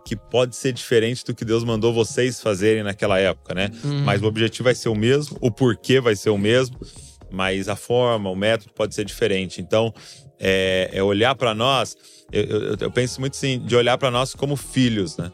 [0.06, 3.70] Que pode ser diferente do que Deus mandou vocês fazerem naquela época, né?
[3.84, 4.04] hum.
[4.04, 6.78] Mas o objetivo vai ser o mesmo, o porquê vai ser o mesmo,
[7.32, 9.62] mas a forma, o método pode ser diferente.
[9.62, 9.94] Então,
[10.44, 11.96] é, é olhar para nós.
[12.32, 15.32] Eu, eu- eu penso muito assim, de olhar para nós como filhos, né?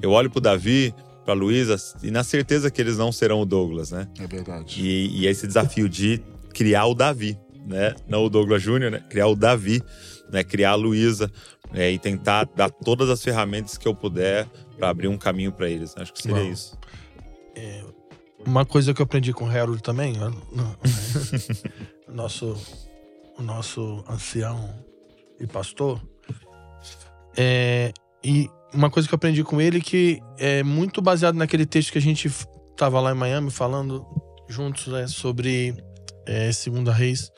[0.00, 0.94] Eu olho pro Davi,
[1.24, 4.08] pra Luísa, e na certeza que eles não serão o Douglas, né?
[4.20, 4.80] É verdade.
[4.80, 7.36] E, e esse desafio de criar o Davi,
[7.66, 7.94] né?
[8.08, 9.02] Não o Douglas Júnior, né?
[9.10, 9.82] Criar o Davi,
[10.30, 10.44] né?
[10.44, 11.30] Criar a Luísa,
[11.72, 11.90] né?
[11.92, 14.46] E tentar dar todas as ferramentas que eu puder
[14.76, 15.94] para abrir um caminho para eles.
[15.96, 16.52] Acho que seria Uau.
[16.52, 16.78] isso.
[18.46, 22.54] Uma coisa que eu aprendi com o Harold também, o nosso,
[23.38, 24.72] o nosso ancião
[25.40, 26.00] e pastor,
[27.36, 31.92] é, e uma coisa que eu aprendi com ele que é muito baseado naquele texto
[31.92, 34.04] que a gente f- tava lá em Miami falando
[34.48, 35.74] juntos né, sobre
[36.26, 37.30] é, Segunda Reis,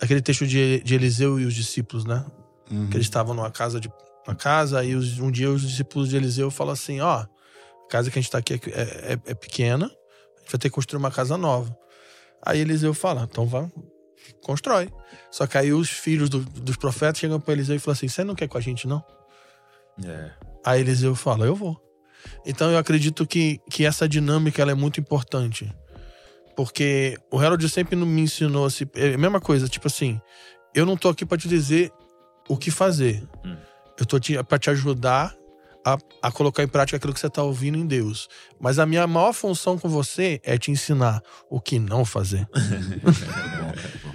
[0.00, 2.24] aquele texto de, de Eliseu e os discípulos, né?
[2.70, 2.88] Uhum.
[2.90, 3.90] que eles estavam numa casa de
[4.26, 7.28] uma casa e os- um dia os discípulos de Eliseu falam assim, ó, a
[7.88, 8.58] casa que a gente tá aqui é,
[9.14, 11.74] é- é pequena, a gente vai ter que construir uma casa nova.
[12.44, 13.66] Aí Eliseu fala, então vá,
[14.42, 14.90] constrói.
[15.30, 18.24] Só que aí os filhos do- dos profetas chegam para Eliseu e falam assim, você
[18.24, 19.04] não quer com a gente não?
[20.04, 20.30] É.
[20.64, 21.80] Aí Eliseu fala, eu vou.
[22.44, 25.72] Então eu acredito que, que essa dinâmica ela é muito importante.
[26.56, 30.20] Porque o Harold sempre me ensinou assim, é a mesma coisa, tipo assim,
[30.74, 31.92] eu não tô aqui pra te dizer
[32.48, 33.22] o que fazer.
[33.44, 33.56] Hum.
[33.98, 34.16] Eu tô
[34.46, 35.34] pra te ajudar
[35.84, 38.28] a, a colocar em prática aquilo que você tá ouvindo em Deus.
[38.60, 42.46] Mas a minha maior função com você é te ensinar o que não fazer.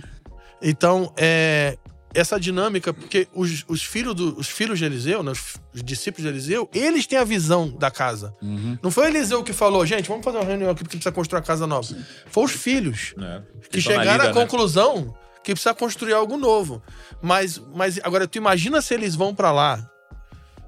[0.64, 1.78] Então, é,
[2.14, 6.24] essa dinâmica, porque os, os filhos, do, os filhos de Eliseu, né, os, os discípulos
[6.24, 8.34] de Eliseu, eles têm a visão da casa.
[8.42, 8.78] Uhum.
[8.82, 11.46] Não foi Eliseu que falou, gente, vamos fazer uma reunião aqui porque precisa construir uma
[11.46, 11.88] casa nova.
[12.28, 13.44] Foi os filhos Né?
[13.70, 14.34] que chegaram à né?
[14.34, 16.82] conclusão que precisa construir algo novo.
[17.22, 19.90] Mas, mas agora, tu imagina se eles vão pra lá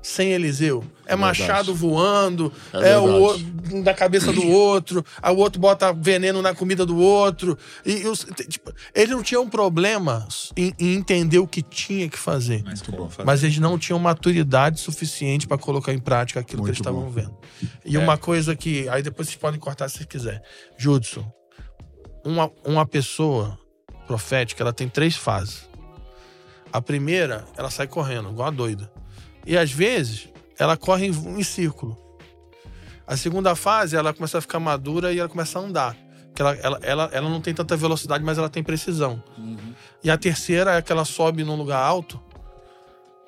[0.06, 0.84] sem Eliseu?
[1.06, 3.45] É, É machado voando, É é, o outro
[3.84, 7.58] na cabeça do outro, aí o outro bota veneno na comida do outro.
[7.86, 12.18] E, e os- tipo, eles não tinham problema em, em entender o que tinha que
[12.20, 12.64] fazer.
[12.64, 12.84] Mas?
[13.26, 17.10] Mas eles não tinham maturidade suficiente pra colocar em prática aquilo que Muito eles estavam
[17.10, 17.36] vendo.
[17.84, 17.99] E É.
[17.99, 18.88] uma coisa que.
[18.89, 20.41] Aí depois vocês podem cortar se quiser.
[20.78, 21.26] Judson,
[22.24, 23.58] uma, uma pessoa
[24.08, 25.68] profética, ela tem três fases.
[26.72, 28.91] A primeira, ela sai correndo, igual a doida.
[29.46, 31.98] E às vezes, ela corre em, em círculo.
[33.08, 35.98] A segunda fase, ela começa a ficar madura e ela começa a andar.
[36.34, 39.24] Que ela, ela, ela, ela não tem tanta velocidade, mas ela tem precisão.
[40.04, 42.20] E a terceira é que ela sobe num lugar alto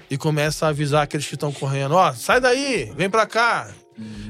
[0.10, 3.72] e começa a avisar aqueles que estão correndo: ó, sai daí, vem pra cá.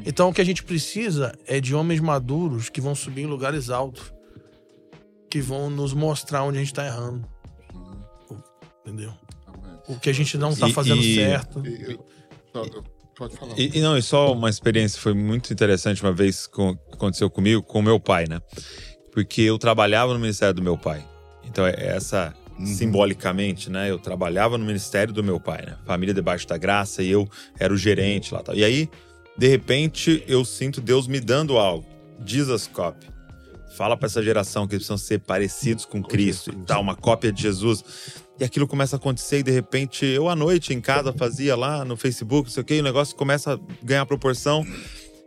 [0.06, 3.70] Então o que a gente precisa é de homens maduros que vão subir em lugares
[3.70, 4.14] altos,
[5.30, 7.28] que vão nos mostrar onde a gente tá errando.
[8.86, 9.14] Entendeu?
[9.88, 11.64] O que a gente não tá E- fazendo e- certo.
[11.66, 13.58] E- e- Pode falar.
[13.58, 16.62] E, e não, e só uma experiência foi muito interessante uma vez que
[16.94, 18.40] aconteceu comigo, com o meu pai, né?
[19.12, 21.04] Porque eu trabalhava no ministério do meu pai.
[21.44, 22.32] Então, é essa,
[22.64, 23.90] simbolicamente, né?
[23.90, 25.78] Eu trabalhava no ministério do meu pai, né?
[25.86, 27.28] Família debaixo da graça, e eu
[27.60, 28.44] era o gerente lá.
[28.44, 28.54] Tal.
[28.56, 28.88] E aí,
[29.36, 31.86] de repente, eu sinto Deus me dando algo.
[32.24, 32.98] Jesus Cop.
[33.76, 37.32] Fala pra essa geração que eles precisam ser parecidos com Cristo e tal, uma cópia
[37.32, 37.84] de Jesus.
[38.40, 41.84] E aquilo começa a acontecer e de repente eu à noite em casa fazia lá
[41.84, 44.66] no Facebook, não sei o que, e o negócio começa a ganhar proporção.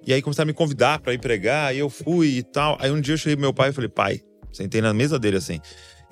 [0.06, 2.78] E aí começaram a me convidar pra ir pregar, e eu fui e tal.
[2.80, 4.20] Aí um dia eu cheguei pro meu pai e falei, pai,
[4.52, 5.60] sentei na mesa dele assim,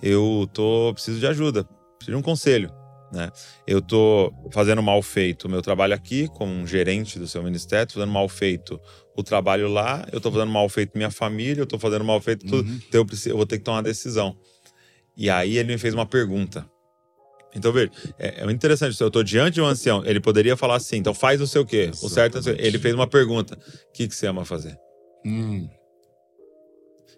[0.02, 1.64] eu tô, preciso de ajuda,
[1.96, 2.70] preciso de um conselho,
[3.12, 3.30] né?
[3.66, 7.86] Eu tô fazendo mal feito o meu trabalho aqui, como um gerente do seu ministério,
[7.86, 8.78] tô fazendo mal feito
[9.16, 12.44] o trabalho lá, eu tô fazendo mal feito minha família, eu tô fazendo mal feito
[12.46, 14.36] tudo, então eu, preciso, eu vou ter que tomar uma decisão.
[15.16, 16.68] E aí ele me fez uma pergunta.
[17.58, 18.96] Então, veja, é, é muito interessante.
[18.96, 21.60] Se eu tô diante de um ancião, ele poderia falar assim, então faz não sei
[21.60, 21.90] o quê.
[22.02, 22.56] O certo é sei.
[22.58, 23.54] Ele fez uma pergunta.
[23.56, 24.76] O que, que você ama fazer?
[25.26, 25.68] Hum,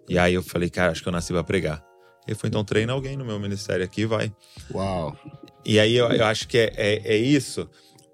[0.08, 1.82] E aí eu falei, cara, acho que eu nasci pra pregar.
[2.26, 4.32] Ele foi, então treina alguém no meu ministério aqui, vai.
[4.72, 5.16] uau.
[5.64, 7.68] E aí eu, eu acho que é, é, é isso.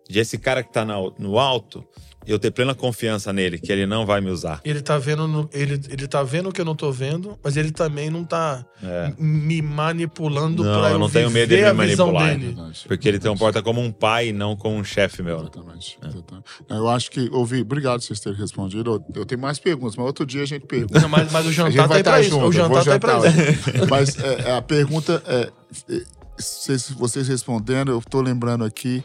[0.08, 1.84] de esse cara que tá na- no alto,
[2.26, 4.60] eu ter plena confiança nele, que ele não vai me usar.
[4.64, 7.56] Ele tá vendo, no- ele, ele tá vendo o que eu não tô vendo, mas
[7.56, 9.12] ele também não tá É.
[9.18, 12.28] me manipulando Não, pra eu eu não tenho medo de me manipular.
[12.28, 12.46] dele.
[12.46, 12.84] Verdade.
[12.88, 15.38] Porque ele tem um porta como um pai e não como um chefe meu.
[15.38, 15.98] Exatamente.
[16.02, 16.44] exatamente.
[16.68, 19.02] Eu acho que, ouvi, obrigado por vocês terem respondido.
[19.14, 21.00] Eu, eu tenho mais perguntas, mas outro dia a gente pergunta.
[21.00, 22.30] Não, mas, mas o A jantar gente tá aí pra estar isso.
[22.30, 22.46] junto.
[22.46, 23.86] O jantar tá aí pra jantar isso.
[23.88, 25.50] Mas é, a pergunta é,
[25.94, 26.02] é,
[26.36, 29.02] vocês, vocês respondendo, eu tô lembrando aqui,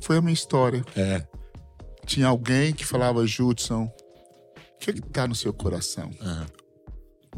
[0.00, 0.82] foi a minha história.
[0.96, 1.22] É.
[2.06, 6.10] Tinha alguém que falava, Judson, o que que tá no seu coração?
[6.20, 6.46] Aham.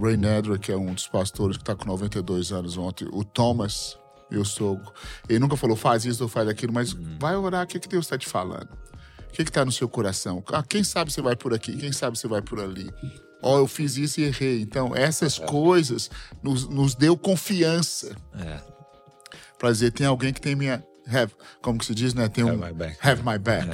[0.01, 3.99] Ray Nedra, que é um dos pastores que tá com 92 anos ontem, o Thomas,
[4.31, 4.91] meu sogro,
[5.29, 7.19] ele nunca falou faz isso ou faz aquilo, mas Uhum.
[7.21, 8.71] vai orar, o que, que Deus está te falando?
[9.29, 10.43] O que que tá no seu coração?
[10.49, 12.91] Ah, quem sabe você vai por aqui, quem sabe você vai por ali.
[13.43, 14.63] Ó, eu fiz isso e errei.
[14.63, 16.11] Então, essas coisas
[16.43, 18.61] nos, nos deu confiança É.
[19.59, 20.83] pra dizer, tem alguém que tem minha...
[21.07, 22.28] Have, como que se diz, né?
[22.28, 22.48] Tem um...
[22.48, 22.96] Have my back.
[23.00, 23.68] Have my back.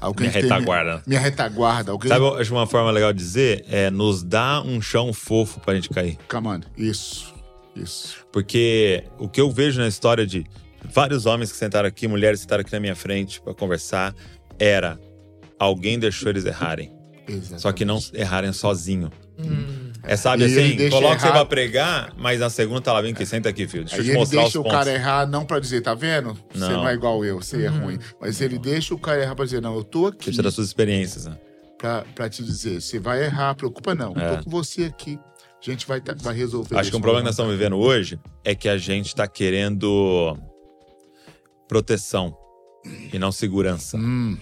[0.00, 0.90] Alguém Minha retaguarda.
[0.92, 1.92] Minha, minha retaguarda.
[1.92, 2.08] Alguém...
[2.08, 3.64] Sabe, eu acho uma forma legal de dizer?
[3.68, 6.18] É nos dá um chão fofo pra gente cair.
[6.28, 6.60] Come on.
[6.76, 7.34] Isso.
[7.76, 8.26] Isso.
[8.32, 10.44] Porque o que eu vejo na história de
[10.84, 14.14] vários homens que sentaram aqui, mulheres que sentaram aqui na minha frente pra conversar,
[14.58, 14.98] era
[15.58, 16.92] alguém deixou eles errarem.
[17.28, 17.62] Exatamente.
[17.62, 19.10] Só que não errarem sozinho.
[19.38, 19.79] Hum.
[20.04, 23.00] É, sabe E ele assim, deixa coloca você pra pregar, mas na segunda tá lá,
[23.02, 23.84] vem aqui, senta aqui, filho.
[23.84, 24.78] Deixa Aí eu te ele mostrar deixa os o pontos.
[24.78, 26.34] cara errar não pra dizer, tá vendo?
[26.52, 26.70] Você Não.
[26.72, 27.98] não é igual eu, você é ruim.
[28.20, 30.68] Mas ele deixa o cara errar pra dizer, não, eu tô aqui Precisa das suas
[30.68, 31.36] experiências, né?
[31.78, 34.14] pra, pra te dizer, você vai errar, preocupa não.
[34.16, 34.32] É.
[34.32, 35.18] Eu tô com você aqui.
[35.66, 38.18] A gente vai, tá- vai resolver Acho que um problema que nós estamos vivendo hoje
[38.44, 40.36] é que a gente tá querendo
[41.68, 42.34] proteção
[43.12, 43.96] e não segurança.
[43.96, 44.36] Hum,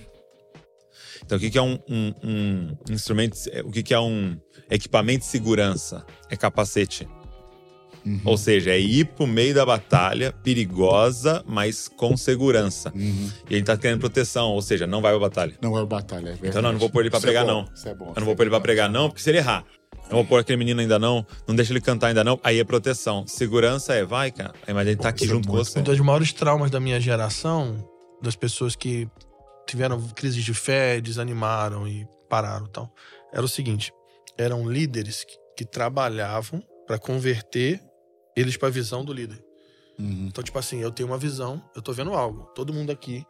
[1.25, 4.39] Então, o que, que é um, um- um instrumento, o que, que é um
[4.71, 6.05] equipamento de segurança?
[6.31, 7.09] É capacete.
[8.07, 8.21] Uhum.
[8.25, 12.93] Ou seja, é ir pro meio da batalha, perigosa, mas com segurança.
[12.95, 13.31] uhum.
[13.51, 15.55] E a gente tá querendo proteção, ou seja, não vai pra batalha.
[15.61, 16.49] Não é batalha, é verdade.
[16.49, 17.75] Então, não, não vou pôr ele pra Isso pregar, é bom, não.
[17.75, 18.13] Isso é bom.
[18.15, 19.65] Eu não vou pôr ele pra pregar, não, porque se ele errar.
[20.05, 22.65] Não vou pôr aquele menino ainda não, não deixa ele cantar ainda não, aí é
[22.65, 23.27] proteção.
[23.27, 24.55] Segurança é, vai, cara.
[24.67, 25.79] Mas ele tá aqui Isso é junto com você.
[25.81, 27.87] Um dos maiores traumas da minha geração,
[28.23, 29.07] das pessoas que
[29.67, 32.91] tiveram crises de fé, desanimaram e pararam e tal,
[33.33, 33.93] era o seguinte:
[34.39, 37.83] eram líderes que, que trabalhavam para converter
[38.37, 39.45] eles para a visão do líder.
[39.99, 40.27] Uhum.
[40.29, 43.27] Então, tipo assim, eu tenho uma visão, eu tô vendo algo, todo mundo aqui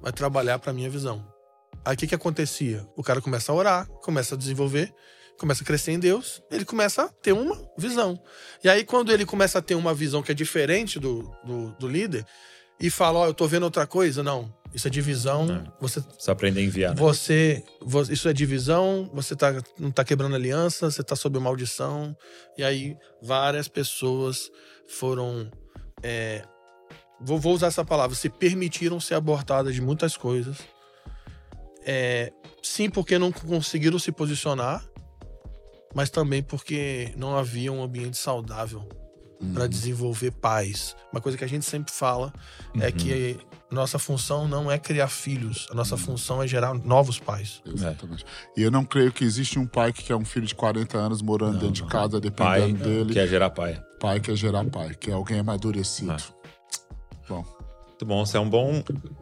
[0.00, 1.26] vai trabalhar para minha visão.
[1.84, 2.88] Aí o que que acontecia?
[2.96, 4.94] O cara começa a orar, começa a desenvolver,
[5.38, 8.20] começa a crescer em Deus, ele começa a ter uma visão.
[8.62, 11.88] E aí quando ele começa a ter uma visão que é diferente do, do, do
[11.88, 12.24] líder
[12.80, 15.64] e fala, ó, eu tô vendo outra coisa, não, isso é divisão, É.
[15.80, 16.90] você Só aprender a enviar.
[16.94, 16.96] Né?
[17.00, 22.16] você, vo- isso é divisão, você tá, não tá quebrando aliança, você tá sob maldição.
[22.56, 24.50] E aí várias pessoas
[24.88, 25.50] foram.
[26.02, 26.42] é,
[27.20, 30.56] vou, vou usar essa palavra, se permitiram ser abortadas de muitas coisas.
[31.84, 34.84] É, sim, porque não conseguiram se posicionar,
[35.94, 38.86] mas também porque não havia um ambiente saudável
[39.54, 40.96] para desenvolver paz.
[41.12, 42.32] Uma coisa que a gente sempre fala
[42.80, 43.38] é que
[43.70, 47.62] nossa função não é criar filhos, a nossa função é gerar novos pais.
[47.66, 48.24] Exatamente.
[48.56, 51.22] E eu não creio que existe um pai que quer um filho de 40 anos
[51.22, 53.14] morando dentro de casa, Pai dependendo dele.
[53.14, 53.80] quer gerar pai.
[54.00, 56.12] Pai quer gerar pai, que é alguém amadurecido.
[56.12, 56.48] Ah.
[57.28, 57.44] Bom.
[57.98, 58.80] Muito bom, você é um bom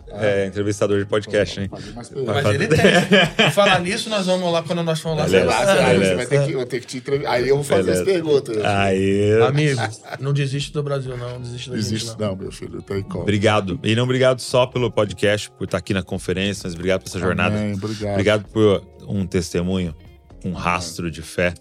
[0.09, 1.71] é, entrevistador de podcast, hein?
[1.95, 2.11] Mas
[2.55, 2.79] ele tem.
[3.35, 5.25] Por falar nisso, nós vamos lá quando nós formos lá.
[5.27, 5.47] Beleza.
[5.47, 5.87] lá.
[5.87, 6.11] Aí beleza.
[6.11, 7.33] você vai ter que, eu ter que te entrevistar.
[7.33, 8.03] Aí eu vou fazer Beleza.
[8.03, 8.63] as perguntas.
[8.63, 9.41] Aí.
[9.41, 9.81] Amigo,
[10.21, 11.41] não desiste do Brasil, não.
[11.41, 12.29] Desiste da gente, Existe, não.
[12.29, 13.23] não, meu filho, tem como.
[13.23, 13.81] Obrigado.
[13.83, 17.19] E não obrigado só pelo podcast, por estar aqui na conferência, mas obrigado por essa
[17.19, 17.57] jornada.
[17.57, 18.13] Amém, obrigado.
[18.13, 19.97] Obrigado por um testemunho,
[20.45, 21.55] um rastro de fé,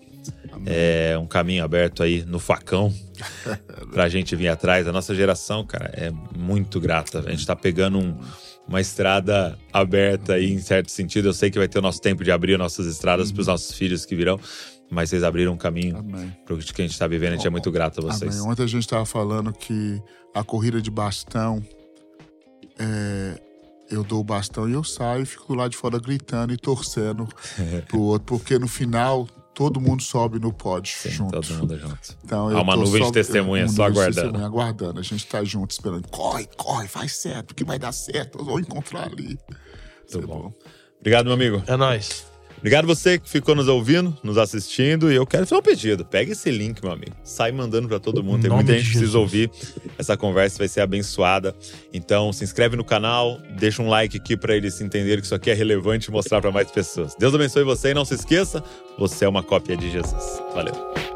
[0.65, 2.93] é, um caminho aberto aí no facão
[3.91, 4.87] pra gente vir atrás.
[4.87, 7.19] A nossa geração, cara, é muito grata.
[7.19, 8.17] A gente tá pegando um-
[8.67, 11.27] uma estrada aberta aí, em certo sentido.
[11.27, 14.05] Eu sei que vai ter o nosso tempo de abrir nossas estradas pros nossos filhos
[14.05, 14.39] que virão,
[14.89, 16.35] mas vocês abriram um caminho Amém.
[16.45, 17.33] pro que a gente tá vivendo.
[17.33, 18.39] A gente é muito grato a vocês.
[18.39, 18.51] Amém.
[18.51, 20.01] Ontem a gente estava falando que
[20.33, 21.61] a corrida de bastão,
[22.79, 23.39] é,
[23.91, 26.57] eu dou o bastão e eu saio e fico do lado de fora gritando e
[26.57, 27.27] torcendo
[27.87, 31.31] pro outro, porque no final todo mundo sobe no pódio Sim, junto.
[31.41, 32.15] todo mundo junto.
[32.23, 34.15] Então, Há eu uma tô nuvem de só- testemunha uma só de aguardando.
[34.21, 34.99] testemunha aguardando.
[34.99, 36.07] A gente tá junto esperando.
[36.09, 38.37] Corre, corre, vai certo, que vai dar certo.
[38.39, 39.39] Eu vou encontrar ali.
[40.07, 40.53] Isso é bom.
[40.99, 41.63] Obrigado, meu amigo.
[41.65, 42.25] É nóis.
[42.65, 45.11] Obrigado você que ficou nos ouvindo, nos assistindo.
[45.11, 46.03] E eu quero fazer um pedido.
[46.03, 47.15] Pega esse link, meu amigo.
[47.23, 48.41] Sai mandando pra todo mundo.
[48.41, 49.51] Tem muita gente que precisa ouvir.
[49.99, 51.55] Essa conversa vai ser abençoada.
[51.93, 55.51] Então, se inscreve no canal, deixa um like aqui pra eles entenderem que isso aqui
[55.51, 57.13] é relevante e mostrar pra mais pessoas.
[57.19, 58.63] Deus abençoe você e não se esqueça,
[58.97, 60.41] você é uma cópia de Jesus.
[60.55, 61.14] Valeu.